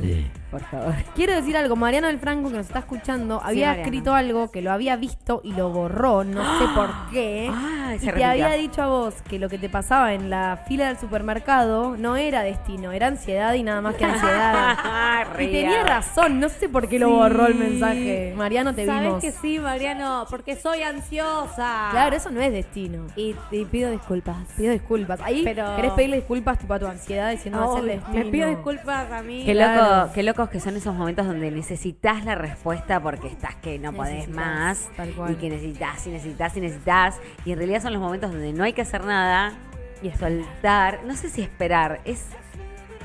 [0.51, 0.93] Por favor.
[1.15, 3.81] Quiero decir algo, Mariano del Franco que nos está escuchando había Mariano.
[3.83, 7.51] escrito algo que lo había visto y lo borró, no sé por qué.
[7.53, 10.63] Ay, y se te había dicho a vos que lo que te pasaba en la
[10.67, 15.27] fila del supermercado no era destino, era ansiedad y nada más que ansiedad.
[15.39, 18.33] y tenía razón, no sé por qué lo borró el mensaje.
[18.35, 19.21] Mariano, te ¿Sabes vimos.
[19.21, 20.25] que sí, Mariano?
[20.29, 21.89] Porque soy ansiosa.
[21.91, 23.05] Claro, eso no es destino.
[23.15, 24.37] Y, y pido disculpas.
[24.57, 25.19] Pido disculpas.
[25.21, 28.25] Ahí Pero- querés pedirle disculpas tipo, a tu ansiedad diciendo no, es el Obvio, destino.
[28.25, 29.43] me pido disculpas a mí.
[29.45, 30.09] Qué, Claro.
[30.23, 34.35] loco, que son esos momentos donde necesitas la respuesta porque estás que no podés Necesitas,
[34.35, 35.31] más tal cual.
[35.33, 38.63] y que necesitas y necesitas y necesitas y en realidad son los momentos donde no
[38.63, 39.53] hay que hacer nada
[40.01, 42.25] y soltar, no sé si esperar, es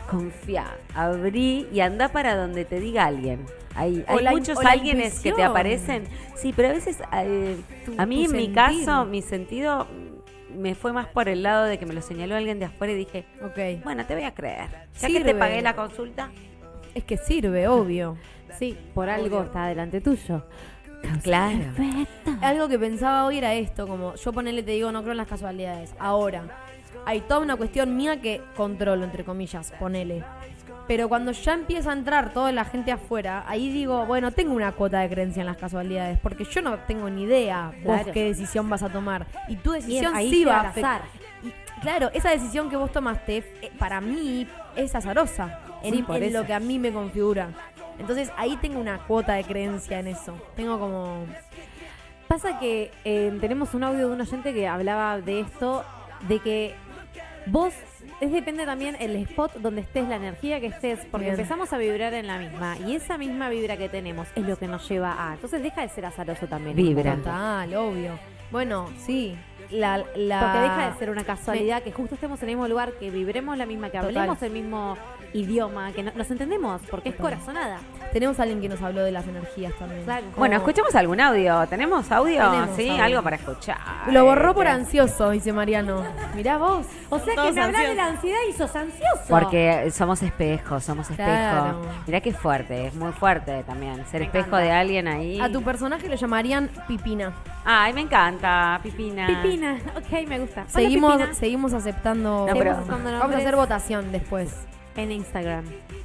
[0.08, 3.44] confiar, abrí y anda para donde te diga alguien.
[3.74, 6.04] Hay, hay la muchos alguienes que te aparecen,
[6.36, 9.88] sí, pero a veces eh, Tu- a mí en mi caso, mi sentido
[10.56, 12.96] me fue más por el lado de que me lo señaló alguien de afuera y
[12.96, 13.82] dije, Ok.
[13.82, 14.68] bueno, te voy a creer.
[15.00, 16.30] Ya que te pagué la consulta,
[16.94, 18.16] Es que sirve, obvio.
[18.58, 20.42] Sí, por algo está delante tuyo.
[21.22, 21.58] Claro.
[22.40, 25.26] Algo que pensaba hoy era esto, como yo ponerle te digo, no creo en las
[25.28, 25.94] casualidades.
[25.98, 26.44] Ahora,
[27.04, 30.24] hay toda una cuestión mía que controlo, entre comillas, ponele.
[30.86, 34.72] Pero cuando ya empieza a entrar toda la gente afuera, ahí digo, bueno, tengo una
[34.72, 38.12] cuota de creencia en las casualidades, porque yo no tengo ni idea vos Claro.
[38.12, 39.26] qué decisión vas a tomar.
[39.48, 41.02] Y tu decisión ahí sí va a afectar.
[41.42, 45.60] Y, claro, esa decisión que vos tomaste, eh, para mí, es azarosa.
[45.84, 47.50] En, Sí, en lo que a mí me configura.
[47.98, 50.34] Entonces ahí tengo una cuota de creencia en eso.
[50.56, 51.26] Tengo como...
[52.26, 55.84] Pasa que eh, tenemos un audio de un oyente que hablaba de esto,
[56.26, 56.74] de que
[57.46, 57.74] vos,
[58.20, 61.34] es depende también el spot donde estés, la energía que estés, porque Bien.
[61.38, 64.66] empezamos a vibrar en la misma, y esa misma vibra que tenemos es lo que
[64.66, 65.34] nos lleva a.
[65.34, 66.74] Entonces deja de ser azaroso también.
[66.74, 67.16] Vibra.
[67.16, 68.18] Total, obvio.
[68.50, 69.36] Bueno, sí.
[69.70, 70.40] La, la...
[70.40, 73.56] Porque deja de ser una casualidad que justo estemos en el mismo lugar, que vibremos
[73.58, 74.16] la misma, que Total.
[74.16, 74.96] hablemos el mismo
[75.34, 77.78] idioma, que no- nos entendemos, porque es corazonada.
[78.12, 80.04] Tenemos a alguien que nos habló de las energías también.
[80.04, 80.24] Claro.
[80.36, 81.66] Bueno, escuchemos algún audio.
[81.66, 82.50] ¿Tenemos audio?
[82.50, 83.02] Tenemos sí, audio.
[83.04, 83.76] algo para escuchar.
[84.10, 86.02] Lo borró por ansioso, dice Mariano.
[86.36, 86.86] Mirá vos.
[87.10, 89.24] O sea que me hablas de la ansiedad y sos ansioso.
[89.28, 91.32] Porque somos espejos, somos espejos.
[91.34, 91.80] Claro.
[92.06, 94.04] Mirá qué fuerte, es muy fuerte también.
[94.06, 94.64] Ser Me espejo encanta.
[94.64, 95.40] de alguien ahí.
[95.40, 97.32] A tu personaje lo llamarían Pipina.
[97.64, 99.26] Ay, me encanta, Pipina.
[99.26, 100.64] Pipina, ok, me gusta.
[100.68, 102.46] Seguimos, seguimos aceptando.
[102.48, 104.54] No, pero- Vamos a hacer votación después.
[104.96, 105.64] En Instagram.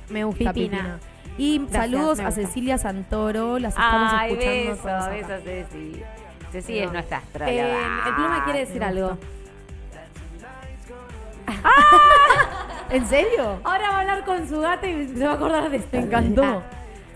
[0.10, 0.78] Me gusta Pipina.
[0.78, 1.00] Pipina.
[1.38, 2.32] Y Gracias, saludos a.
[2.32, 3.60] Cecilia Santoro.
[3.60, 6.02] Las estamos Ay, escuchando beso, beso, Ceci.
[6.52, 6.94] Ceci es No.
[6.94, 8.08] nuestra Eh, astróloga.
[8.08, 9.10] el pluma quiere decir algo.
[9.10, 9.28] gustó.
[12.90, 13.60] ¿En serio?
[13.64, 15.90] Ahora va a hablar con su gata y se va a acordar de esto.
[15.98, 16.64] Me encantó.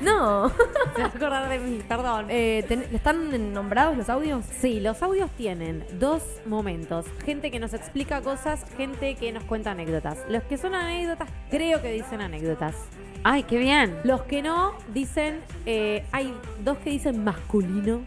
[0.03, 0.49] No.
[0.95, 2.27] Se va a acordar de mí, perdón.
[2.29, 4.45] Eh, ten- ¿Están nombrados los audios?
[4.45, 7.05] Sí, los audios tienen dos momentos.
[7.25, 10.17] Gente que nos explica cosas, gente que nos cuenta anécdotas.
[10.29, 12.75] Los que son anécdotas, creo que dicen anécdotas.
[13.23, 13.97] Ay, qué bien.
[14.03, 15.39] Los que no, dicen...
[15.65, 16.33] eh, hay
[16.63, 18.01] dos que dicen masculino,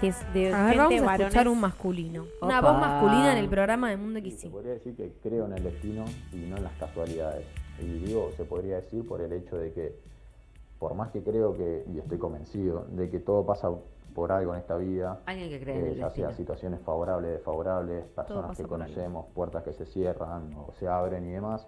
[0.00, 1.20] que es de A ver, gente vamos a varones.
[1.28, 2.26] escuchar un masculino.
[2.42, 2.72] Una Opa.
[2.72, 4.48] voz masculina en el programa de Mundo Se XY.
[4.48, 7.46] podría decir que creo en el destino y no en las casualidades.
[7.80, 9.94] Y digo, se podría decir por el hecho de que,
[10.78, 13.70] por más que creo que, y estoy convencido, de que todo pasa
[14.14, 17.32] por algo en esta vida, Alguien que cree en eh, el ya sea situaciones favorables,
[17.32, 18.84] desfavorables, personas que por algo.
[18.86, 21.66] conocemos, puertas que se cierran o se abren y demás.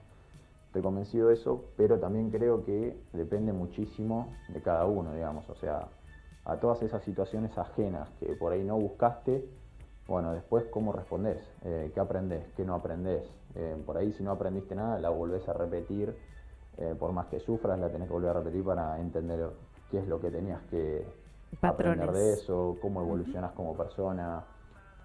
[0.66, 5.48] Estoy convencido de eso, pero también creo que depende muchísimo de cada uno, digamos.
[5.50, 5.88] O sea,
[6.44, 9.46] a todas esas situaciones ajenas que por ahí no buscaste,
[10.06, 13.24] bueno, después cómo respondés, Eh, qué aprendés, qué no aprendés.
[13.54, 16.14] Eh, por ahí si no aprendiste nada, la volvés a repetir,
[16.78, 19.48] eh, por más que sufras, la tenés que volver a repetir para entender
[19.90, 21.04] qué es lo que tenías que,
[21.60, 22.14] aprender Patrones.
[22.14, 24.44] de eso, cómo evolucionas como persona,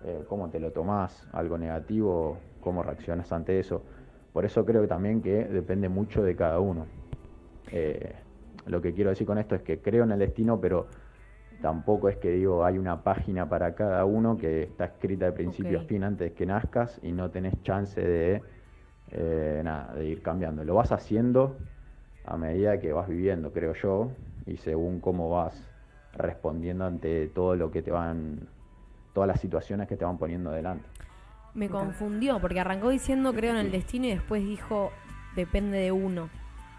[0.03, 3.81] eh, cómo te lo tomás, algo negativo, cómo reaccionas ante eso.
[4.33, 6.85] Por eso creo que también que depende mucho de cada uno.
[7.71, 8.13] Eh,
[8.67, 10.87] lo que quiero decir con esto es que creo en el destino, pero
[11.61, 15.79] tampoco es que digo hay una página para cada uno que está escrita de principio
[15.79, 18.41] a fin antes que nazcas y no tenés chance de,
[19.11, 20.63] eh, nada, de ir cambiando.
[20.63, 21.57] Lo vas haciendo
[22.25, 24.11] a medida que vas viviendo, creo yo,
[24.45, 25.61] y según cómo vas
[26.13, 28.47] respondiendo ante todo lo que te van,
[29.13, 30.85] todas las situaciones que te van poniendo delante.
[31.53, 34.91] Me confundió porque arrancó diciendo creo en el destino y después dijo
[35.35, 36.29] depende de uno.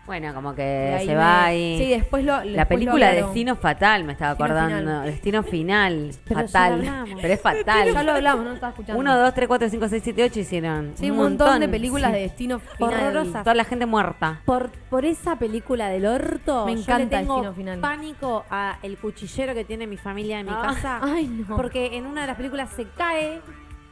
[0.07, 1.79] Bueno, como que se me- va ahí.
[1.79, 2.33] Sí, después lo.
[2.33, 3.27] La después lo película aclaró.
[3.27, 4.77] Destino Fatal, me estaba acordando.
[4.79, 5.05] Final.
[5.07, 6.11] Destino Final.
[6.29, 6.85] Pero ya fatal.
[6.85, 7.17] lo.
[7.23, 8.05] Pero es Ya fatal.
[8.07, 9.01] lo hablamos, no lo estaba escuchando.
[9.01, 10.93] 1, 2, 3, 4, 5, 6, 7, 8 hicieron.
[10.97, 12.93] Sí, un montón, de películas de destino final.
[13.13, 13.45] Horrorosas.
[13.45, 14.41] Toda la gente muerta.
[14.45, 17.81] Por, por esa película del orto, Me yo encanta le tengo Destino Final.
[17.81, 21.01] pánico a el cuchillero que tiene mi familia en mi Ah, casa.
[21.03, 21.57] Ay, no.
[21.57, 23.41] Porque en una de las películas se cae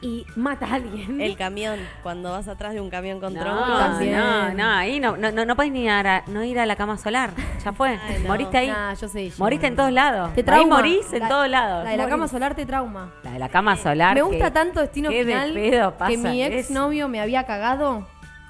[0.02, 1.20] y mata a alguien.
[1.20, 4.16] El camión, cuando vas atrás de un camión con No, también.
[4.18, 6.74] no, no, ahí no, no, no, no podés ni ir a, no ir a la
[6.76, 7.30] cama solar.
[7.64, 7.98] Ya fue.
[8.02, 8.28] Ay, no.
[8.28, 8.68] Moriste ahí.
[8.68, 9.32] Nah, yo sé.
[9.38, 10.34] Moriste en todos lados.
[10.34, 10.76] Te Ahí trauma.
[10.76, 11.84] morís en La- todos lados.
[11.84, 12.12] La de la Morís.
[12.14, 13.12] cama solar te trauma.
[13.22, 14.14] La de la cama solar.
[14.14, 16.74] Me gusta que- tanto Destino qué de Final pedo pasa que mi ex eso.
[16.74, 18.06] novio me había cagado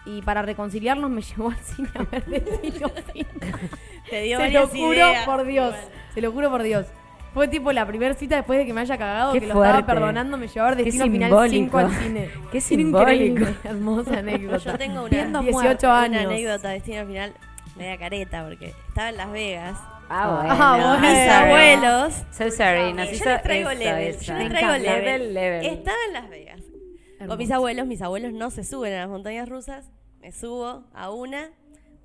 [0.07, 3.70] y para reconciliarnos me llevó al cine a ver Destino Final.
[4.09, 5.26] Te dio Se lo juro ideas.
[5.26, 5.74] por Dios.
[6.14, 6.86] Se lo juro por Dios.
[7.35, 9.87] Fue tipo la primera cita después de que me haya cagado, Qué que lo estaba
[9.87, 11.55] perdonando, me llevó a ver Qué Destino Final simbólico.
[11.64, 12.30] 5 al cine.
[12.53, 13.47] Qué Increíble, simbólico.
[13.68, 14.59] hermosa anécdota.
[14.72, 16.24] Yo tengo una, Viendo 18 muerte, una años.
[16.26, 17.33] anécdota de destino final
[17.76, 19.78] media careta porque estaba en Las Vegas.
[20.11, 20.55] Ah, bueno.
[20.59, 21.01] Ah, bueno.
[21.01, 21.30] Mis Eh.
[21.30, 22.14] abuelos.
[22.33, 24.07] So sorry, nos yo hizo les traigo eso, level.
[24.09, 24.24] eso.
[24.24, 24.93] Yo les Me traigo encanta.
[24.99, 25.35] level.
[25.35, 25.66] level.
[25.66, 26.61] Estaba en Las Vegas.
[26.61, 27.28] Hermoso.
[27.28, 29.91] Con mis abuelos, mis abuelos no se suben a las montañas rusas.
[30.20, 31.49] Me subo a una,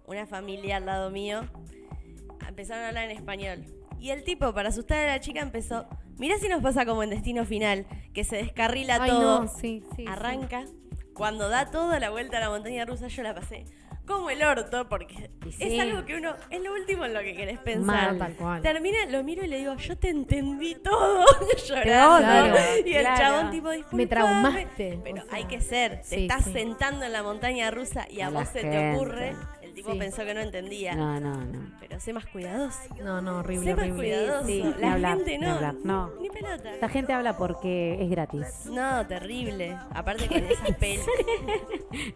[0.05, 1.41] una familia al lado mío.
[2.47, 3.65] Empezaron a hablar en español.
[3.99, 5.87] Y el tipo, para asustar a la chica, empezó.
[6.17, 9.41] Mirá si nos pasa como en Destino Final, que se descarrila Ay, todo.
[9.43, 10.05] no, sí, sí.
[10.07, 10.65] arranca.
[11.13, 13.65] Cuando da toda la vuelta a la montaña rusa, yo la pasé
[14.07, 15.29] como el orto, porque
[15.59, 17.83] es algo que uno, es lo último en lo que querés pensar.
[18.13, 18.61] Mal, tal cual.
[18.61, 21.25] Termina, lo miro y le digo, yo te entendí todo.
[21.67, 22.17] Llorando.
[22.19, 23.17] Claro, y el claro.
[23.17, 24.03] chabón tipo, "Disculpame".
[24.03, 24.99] Me traumaste.
[25.03, 26.01] Pero O sea, hay que ser.
[26.09, 29.35] Te estás sentando en la montaña rusa y a la vos se te ocurre.
[29.77, 29.99] El tipo Sí.
[29.99, 30.95] pensó que no entendía.
[30.95, 31.71] No, no, no.
[31.79, 32.79] Pero sé más cuidadoso.
[33.03, 33.97] No, no, horrible, Sé más horrible.
[34.01, 34.47] cuidadoso.
[34.47, 35.51] Sí, la hablar, gente no.
[35.53, 36.11] hablar, no.
[36.19, 36.69] Ni pelota.
[36.81, 38.65] La gente habla porque es gratis.
[38.65, 39.77] No, terrible.
[39.93, 41.05] Aparte con esas pelis.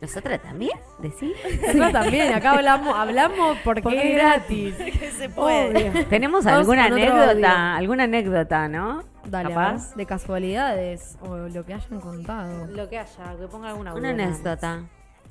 [0.02, 0.72] ¿Nosotras también?
[1.00, 1.32] ¿Decís?
[1.62, 4.76] Nosotros también, acá hablamos, hablamos porque, Porque es gratis.
[4.76, 5.90] que se puede.
[5.92, 6.06] Obvio.
[6.10, 7.76] ¿Tenemos Vamos alguna anécdota?
[7.76, 9.04] ¿Alguna anécdota, no?
[9.26, 9.96] Dale, Capaz.
[9.96, 12.66] de casualidades o lo que hayan contado.
[12.72, 14.84] Lo que haya, que ponga alguna Una anécdota.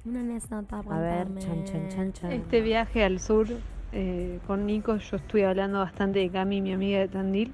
[0.05, 2.33] Una anécdota, A ver, chan, chan, chan, chan.
[2.33, 3.47] Este viaje al sur
[3.93, 7.53] eh, con Nico, yo estuve hablando bastante de Cami, mi amiga de Tandil.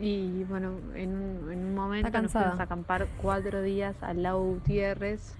[0.00, 2.44] Y bueno, en un, en un momento nos cansada.
[2.46, 5.34] fuimos a acampar cuatro días al lago Gutiérrez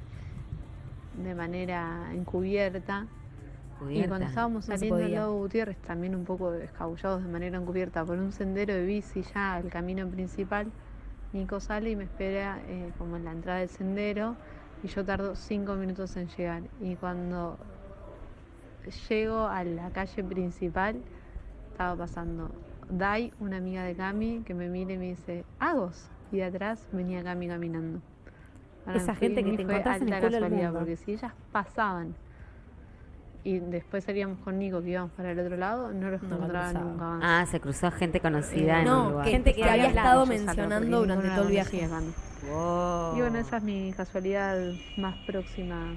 [1.22, 3.06] de manera encubierta.
[3.90, 5.20] Y cuando estábamos No se saliendo del podía.
[5.20, 9.54] lago Gutiérrez, también un poco escabullados de manera encubierta por un sendero de bici ya
[9.56, 10.68] al camino principal,
[11.34, 14.36] Nico sale y me espera eh, como en la entrada del sendero
[14.84, 16.62] y yo tardo cinco minutos en llegar.
[16.80, 17.58] Y cuando
[19.08, 20.96] llego a la calle principal,
[21.72, 22.50] estaba pasando
[22.90, 26.08] Dai, una amiga de Cami, que me mira y me dice, Agos.
[26.30, 28.00] Y de atrás venía Cami caminando.
[28.94, 30.78] Esa gente que te fue encontrás en el alta casualidad, mundo.
[30.80, 32.14] Porque si ellas pasaban
[33.42, 36.72] y después salíamos con Nico que íbamos para el otro lado, no los No encontraba
[36.74, 37.20] nunca más.
[37.24, 39.24] Ah, se cruzó gente conocida en un No, lugar.
[39.24, 41.88] que, Gente que que había estado mencionando durante todo el viaje.
[41.88, 42.12] Cami.
[42.50, 43.16] Wow.
[43.16, 44.58] Y bueno, esa es mi casualidad
[44.96, 45.96] más próxima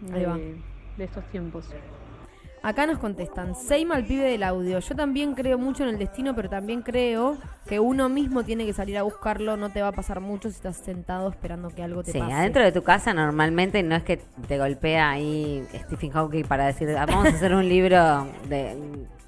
[0.00, 0.56] de,
[0.96, 1.68] de estos tiempos.
[2.62, 4.80] Acá nos contestan, Seima al pibe del audio.
[4.80, 8.74] Yo también creo mucho en el destino, pero también creo que uno mismo tiene que
[8.74, 9.56] salir a buscarlo.
[9.56, 12.34] No te va a pasar mucho si estás sentado esperando que algo te Sí, pase.
[12.34, 16.90] adentro de tu casa normalmente no es que te golpea ahí Stephen Hawking para decir,
[16.98, 18.76] "Ah, vamos a hacer un libro de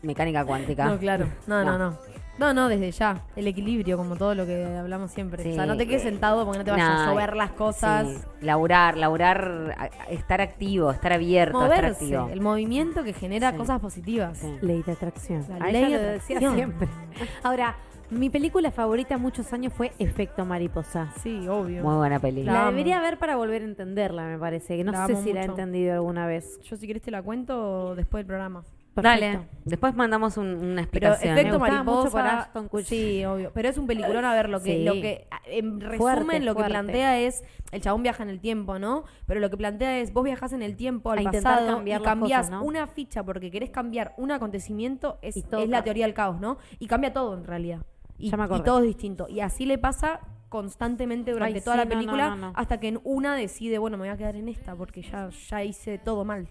[0.03, 0.85] mecánica cuántica.
[0.85, 1.27] No, claro.
[1.47, 1.91] No, no, No.
[1.93, 1.99] no.
[2.39, 3.23] No, no, desde ya.
[3.37, 5.49] El equilibrio, como todo lo que hablamos siempre.
[5.51, 8.09] O sea, no te quedes sentado porque no te vayan a llover las cosas.
[8.09, 12.05] Sí, laburar, laburar, a- estar activo, estar abierto, estar Moverse.
[12.05, 12.29] activo.
[12.33, 13.57] El movimiento que genera Sí.
[13.59, 14.39] cosas positivas.
[14.39, 14.57] Sí.
[14.63, 15.45] Ley de atracción.
[15.49, 16.55] La A ley de lo decía atracción.
[16.55, 16.89] siempre.
[17.43, 17.77] Ahora,
[18.11, 21.13] mi película favorita muchos años fue Efecto Mariposa.
[21.23, 21.83] Sí, obvio.
[21.85, 22.53] Muy buena película.
[22.65, 24.77] La debería ver para volver a entenderla, me parece.
[24.77, 26.61] Que no La sé si la he entendido alguna vez.
[26.63, 28.65] Yo si querés te la cuento después del programa.
[28.95, 31.39] Dale, después mandamos un- una Pero explicación.
[31.39, 32.69] efecto gustaba mucho por mariposa.
[32.69, 32.85] Kutcher.
[32.87, 33.51] Sí, obvio.
[33.55, 34.85] Pero es un peliculón a ver lo que, Sí.
[34.85, 36.71] lo que en resumen Fuerte, lo que fuerte.
[36.71, 39.05] plantea es el chabón viaja en el tiempo, ¿no?
[39.27, 42.05] Pero lo que plantea es vos viajás en el tiempo al A pasado cambiar y
[42.05, 42.65] cambiás cosas, ¿no?
[42.67, 45.83] una ficha porque querés cambiar un acontecimiento es, la cambia.
[45.85, 46.59] teoría del caos, ¿no?
[46.79, 47.81] Y cambia todo en realidad.
[48.19, 48.65] Y, Ya me y acordé.
[48.65, 49.27] todo es distinto.
[49.29, 50.21] Y así le pasa
[50.51, 52.53] constantemente durante Ay, toda sí, la no, no, película no, no.
[52.55, 55.65] hasta que en una decide, bueno, me voy a quedar en esta porque ya, ya
[55.65, 56.47] hice todo mal.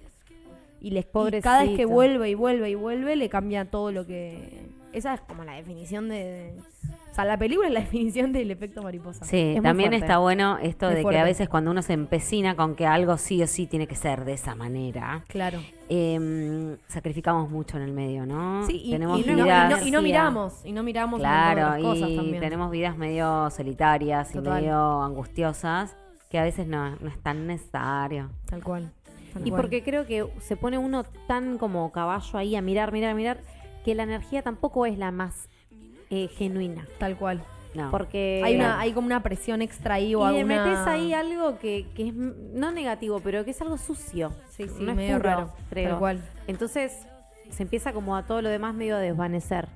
[0.82, 1.44] Y, les, y Pobrecito.
[1.44, 4.66] cada vez que vuelve y vuelve y vuelve, le cambia todo lo que...
[4.94, 6.16] Esa es como la definición de...
[6.16, 6.54] de-
[7.12, 9.24] O sea, la película es la definición del efecto mariposa.
[9.24, 12.56] Sí, Es también está bueno esto Es de que a veces cuando uno se empecina
[12.58, 15.60] con que algo sí o sí tiene que ser de esa manera, Claro.
[15.88, 18.66] em, sacrificamos mucho en el medio, ¿no?
[18.66, 21.82] Sí, y, tenemos y no, vidas, y no- y no miramos, y no miramos claro,
[21.84, 22.40] cosas y también.
[22.42, 24.60] tenemos vidas medio solitarias Total.
[24.60, 25.96] y medio angustiosas
[26.30, 28.30] que a veces no, no es tan necesario.
[28.50, 28.92] Tal cual.
[29.34, 29.62] Tal Y cual.
[29.62, 33.40] porque creo que se pone uno tan como caballo ahí a mirar, mirar, mirar,
[33.86, 35.50] que la energía tampoco es la más
[36.10, 36.88] eh, genuina.
[37.00, 37.44] Tal cual.
[37.74, 37.90] No.
[37.90, 40.66] Porque Hay, una, hay como una presión extra ahí o y le alguna...
[40.66, 44.34] metes ahí algo que, que es no negativo, pero que es algo sucio.
[44.50, 45.54] Sí, sí, no es medio puro, raro.
[45.70, 45.90] creo.
[45.92, 46.22] Tal cual.
[46.48, 47.08] Entonces
[47.50, 49.70] se empieza como a todo lo demás medio a desvanecer.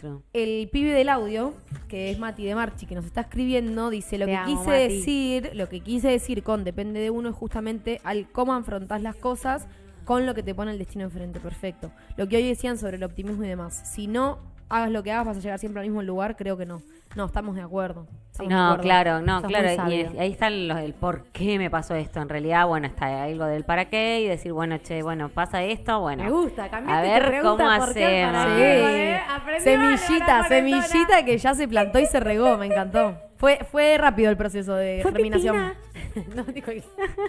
[0.00, 0.20] True.
[0.32, 1.54] El pibe del audio,
[1.88, 4.70] que es Mati de Marchi, que nos está escribiendo, dice lo Te que amo, quise
[4.70, 4.94] Mati.
[4.94, 9.16] decir, lo que quise decir con depende de uno es justamente al cómo afrontás las
[9.16, 9.66] cosas
[10.04, 11.40] con lo que te pone el destino enfrente.
[11.40, 11.90] Perfecto.
[12.16, 13.92] Lo que hoy decían sobre el optimismo y demás.
[13.92, 14.38] Si no
[14.68, 16.82] hagas lo que hagas, vas a llegar siempre al mismo lugar, creo que no.
[17.14, 18.06] No, estamos de acuerdo.
[18.30, 18.82] Estamos de No, acuerdo.
[18.82, 19.90] claro, no, Sos claro.
[19.90, 22.20] Y es- ahí está lo- el por qué me pasó esto.
[22.20, 26.00] En realidad, bueno, está algo del para qué y decir, bueno, che, bueno, pasa esto,
[26.00, 26.24] bueno.
[26.24, 28.32] Me gusta, A ver cómo hacemos.
[28.32, 29.20] vale,
[29.60, 33.16] Semillita, semillita que ya se plantó y se regó, me encantó.
[33.36, 35.72] Fue, fue rápido el proceso de Fue germinación.
[36.14, 36.34] Pipina.
[36.36, 36.70] no, dijo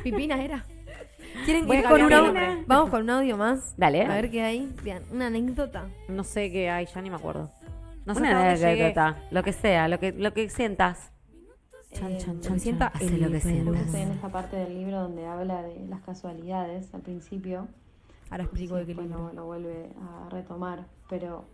[0.04, 0.66] Pipina era.
[1.46, 2.42] ¿Quieren Voy a ir con un cambiar mi audio?
[2.50, 2.64] nombre.
[2.68, 3.74] Vamos con un audio más.
[3.78, 4.06] Dale.
[4.06, 4.74] A ver qué hay.
[4.84, 5.88] Bien, una anécdota.
[6.08, 7.50] No sé qué hay, ya ni me acuerdo.
[8.06, 8.84] No sé Una hasta dónde llegué.
[8.86, 11.12] anécdota, lo que sea, lo que, lo que sientas.
[11.94, 13.54] Chan, Eh, chan, chan, sienta Hace el lo que pelo.
[13.74, 13.82] sientas.
[13.86, 17.68] Estoy en esta parte del libro donde habla de las casualidades al principio.
[18.30, 19.28] Ahora explico de qué después libro.
[19.28, 21.46] lo, lo vuelve a retomar, pero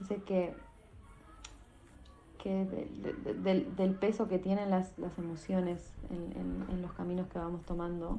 [0.00, 0.54] dice que,
[2.42, 6.82] que de- de- de- del, del peso que tienen las, las emociones en, en- en
[6.82, 8.18] los caminos que vamos tomando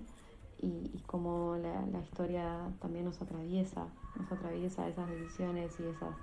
[0.57, 6.15] y, y cómo la, la historia también nos atraviesa, nos atraviesa esas decisiones y esas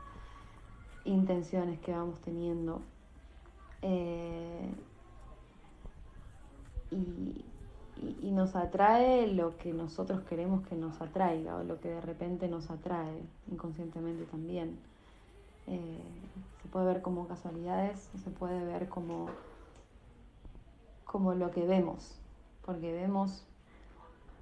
[1.04, 2.82] intenciones que vamos teniendo.
[3.82, 4.74] Eh,
[6.90, 7.44] y,
[7.96, 12.48] y- nos atrae lo que nosotros queremos que nos atraiga o lo que de repente
[12.48, 14.78] nos atrae inconscientemente también.
[15.66, 16.02] Eh,
[16.62, 19.28] se puede ver como casualidades, se puede ver como,
[21.04, 22.20] como lo que vemos,
[22.62, 23.46] porque vemos,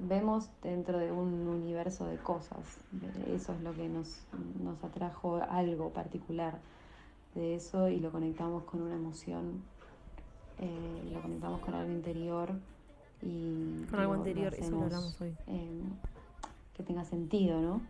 [0.08, 2.58] vemos dentro de un universo de cosas.
[2.90, 4.20] De Eso es lo que nos,
[4.62, 6.58] nos atrajo algo particular
[7.34, 9.62] de eso y lo conectamos con una emoción,
[10.58, 12.50] eh, lo conectamos con algo interior
[13.22, 15.34] y Con algo anterior, eso lo hablamos hoy.
[15.46, 15.82] eh,
[16.74, 17.80] que tenga sentido, ¿no?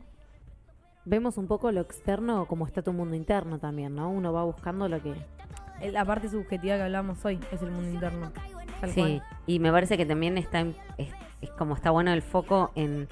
[1.05, 4.09] Vemos un poco lo externo como está tu mundo interno también, ¿no?
[4.11, 5.15] Uno va buscando lo que...
[5.91, 8.31] La parte subjetiva que hablamos hoy es el mundo interno.
[8.81, 9.23] Tal Sí, cual.
[9.47, 11.11] y me parece que también está es,
[11.43, 13.09] es como está bueno el foco en,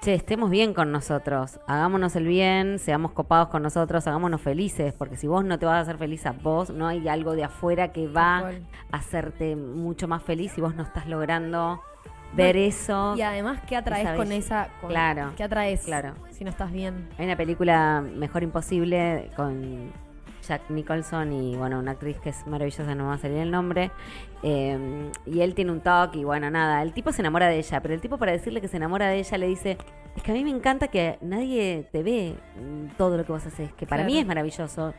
[0.00, 5.16] che, estemos bien con nosotros, hagámonos el bien, seamos copados con nosotros, hagámonos felices, porque
[5.16, 7.92] si vos no te vas a hacer feliz a vos, no hay algo de afuera
[7.92, 8.52] que va a
[8.96, 11.82] hacerte mucho más feliz y vos no estás logrando
[12.34, 13.14] ver eso.
[13.16, 14.68] Y además, ¿qué atraes Esa con esa.
[14.80, 15.82] con- Claro, ¿Qué atraes?
[15.84, 16.14] claro.
[16.32, 17.08] Si no estás bien.
[17.16, 19.92] Hay una película Mejor Imposible con
[20.46, 23.50] Jack Nicholson y bueno, una actriz que es maravillosa, no me va a salir el
[23.50, 23.90] nombre.
[24.42, 27.80] eh, y él tiene un toque y bueno, nada, el tipo se enamora de ella,
[27.80, 29.78] pero el tipo para decirle que se enamora de ella le dice,
[30.16, 33.44] es que a mí me encanta que nadie te ve mm, todo lo que vos
[33.46, 34.12] haces, que para Claro.
[34.12, 34.94] mí es maravilloso.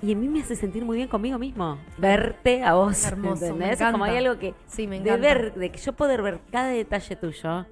[0.00, 3.04] Y a mí me hace sentir muy bien conmigo mismo, verte a vos.
[3.04, 3.80] Hermoso, me ¿entendés?
[3.80, 4.30] Es como hay encanta.
[4.30, 5.26] algo que Sí, me de encanta.
[5.34, 7.66] ver, de que yo poder ver cada detalle tuyo,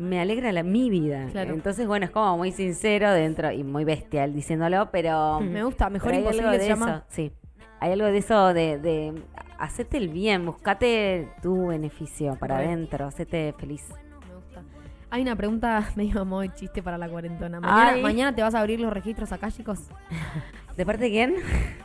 [0.00, 1.26] me alegra la, mi vida.
[1.30, 1.52] Claro.
[1.52, 5.40] Entonces, bueno, es como muy sincero dentro y muy bestial diciéndolo, pero...
[5.40, 5.90] Me gusta.
[5.90, 6.88] Mejor hay algo imposible de se llama.
[6.88, 7.32] eso, sí.
[7.80, 9.22] Hay algo de eso de, de
[9.58, 13.88] hacete el bien, buscate tu beneficio para adentro, hacete feliz.
[14.28, 14.62] Me gusta.
[15.10, 17.60] Hay una pregunta medio de chiste para la cuarentona.
[17.60, 18.02] Mañana, Ay.
[18.02, 19.80] mañana te vas a abrir los registros acá, chicos.
[20.76, 21.34] ¿De parte de quién?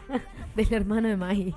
[0.55, 1.53] Del hermano de Maggie.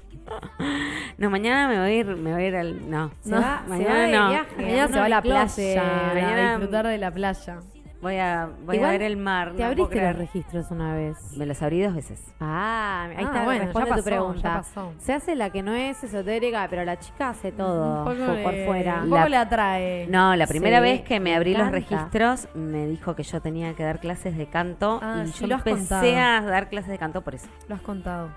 [1.18, 2.90] No, mañana me voy a ir, me voy a ir al...
[2.90, 4.28] No, Se No, va, se mañana va de no.
[4.30, 4.56] viaje.
[4.62, 6.10] Mañana se va a la playa.
[6.14, 7.60] Mañana- A disfrutar de la playa.
[8.00, 9.52] Voy a, voy Igual a ver el mar.
[9.56, 11.16] Te no abriste los registros una vez.
[11.36, 12.22] Me los abrí dos veces.
[12.38, 14.40] Ah, ahí Ah, está, bueno, responde ya tu pasó, pregunta.
[14.42, 14.92] ya pasó.
[14.98, 18.34] Se hace la que no es esotérica, pero la chica hace todo Un poco por,
[18.36, 18.94] le- por fuera.
[19.02, 20.06] Un poco La- le atrae.
[20.08, 23.40] No, la primera Sí, vez que me me abrí los registros me dijo que yo
[23.42, 26.16] tenía que dar clases de canto Ah, y sí, yo lo empecé contado.
[26.16, 27.48] a dar clases de canto por eso.
[27.68, 28.30] Lo has contado.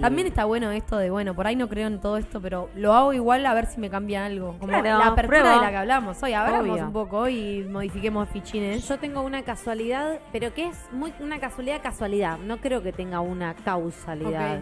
[0.00, 2.92] También está bueno esto de, bueno, por ahí no creo en todo esto, pero lo
[2.92, 4.56] hago igual a ver si me cambia algo.
[4.58, 5.54] Como Claro, la apertura prueba.
[5.56, 6.32] de la que hablamos hoy.
[6.32, 8.86] Hablamos un poco y modifiquemos fichines.
[8.88, 12.38] Yo tengo una casualidad, pero que es muy una casualidad casualidad.
[12.38, 14.60] No creo que tenga una causalidad.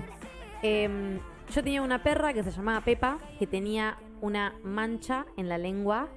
[0.63, 1.19] Em,
[1.53, 6.09] yo tenía una perra que se llamaba Pepa, que tenía una mancha en la lengua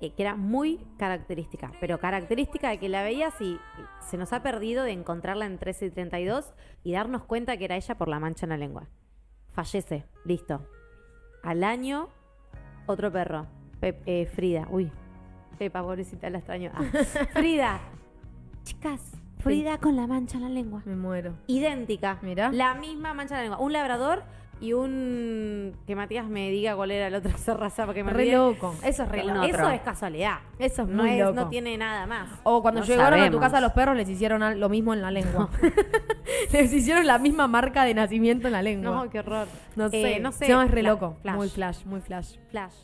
[0.00, 3.58] eh, que era muy característica, pero característica de que la veías y
[4.00, 7.76] se nos ha perdido de encontrarla en 13 y 32 y darnos cuenta que era
[7.76, 8.88] ella por la mancha en la lengua.
[9.52, 10.66] Fallece, listo.
[11.42, 12.08] Al año,
[12.86, 13.46] otro perro,
[13.80, 14.66] Pep- eh, Frida.
[14.70, 14.90] Uy,
[15.58, 16.70] Pepa, pobrecita, la extraño.
[16.74, 16.82] Ah,
[17.32, 17.80] Frida.
[18.64, 20.82] Chicas, Frida con la mancha en la lengua.
[20.86, 21.34] Me muero.
[21.46, 22.18] Idéntica.
[22.22, 22.50] Mirá.
[22.50, 23.58] La misma mancha en la lengua.
[23.64, 24.24] Un labrador
[24.60, 25.74] y un.
[25.86, 28.36] Que Matías me diga cuál era el otro esa raza porque me Re olvidé.
[28.36, 28.74] loco.
[28.84, 29.40] Eso es re Un loco.
[29.46, 29.58] otro.
[29.60, 30.38] Eso es casualidad.
[30.58, 31.32] Eso es No, muy loco.
[31.34, 32.28] no tiene nada más.
[32.44, 33.40] O cuando No llegaron a tu sabemos.
[33.40, 35.48] casa los perros les hicieron al- lo mismo en la lengua.
[36.52, 38.90] les hicieron la misma marca de nacimiento en la lengua.
[39.04, 39.46] No, qué horror.
[39.76, 40.46] No sé, Eh, no sé.
[40.46, 41.16] Se llama es re Fla- loco.
[41.22, 41.34] flash.
[41.36, 42.36] Muy flash, muy flash.
[42.50, 42.74] Flash.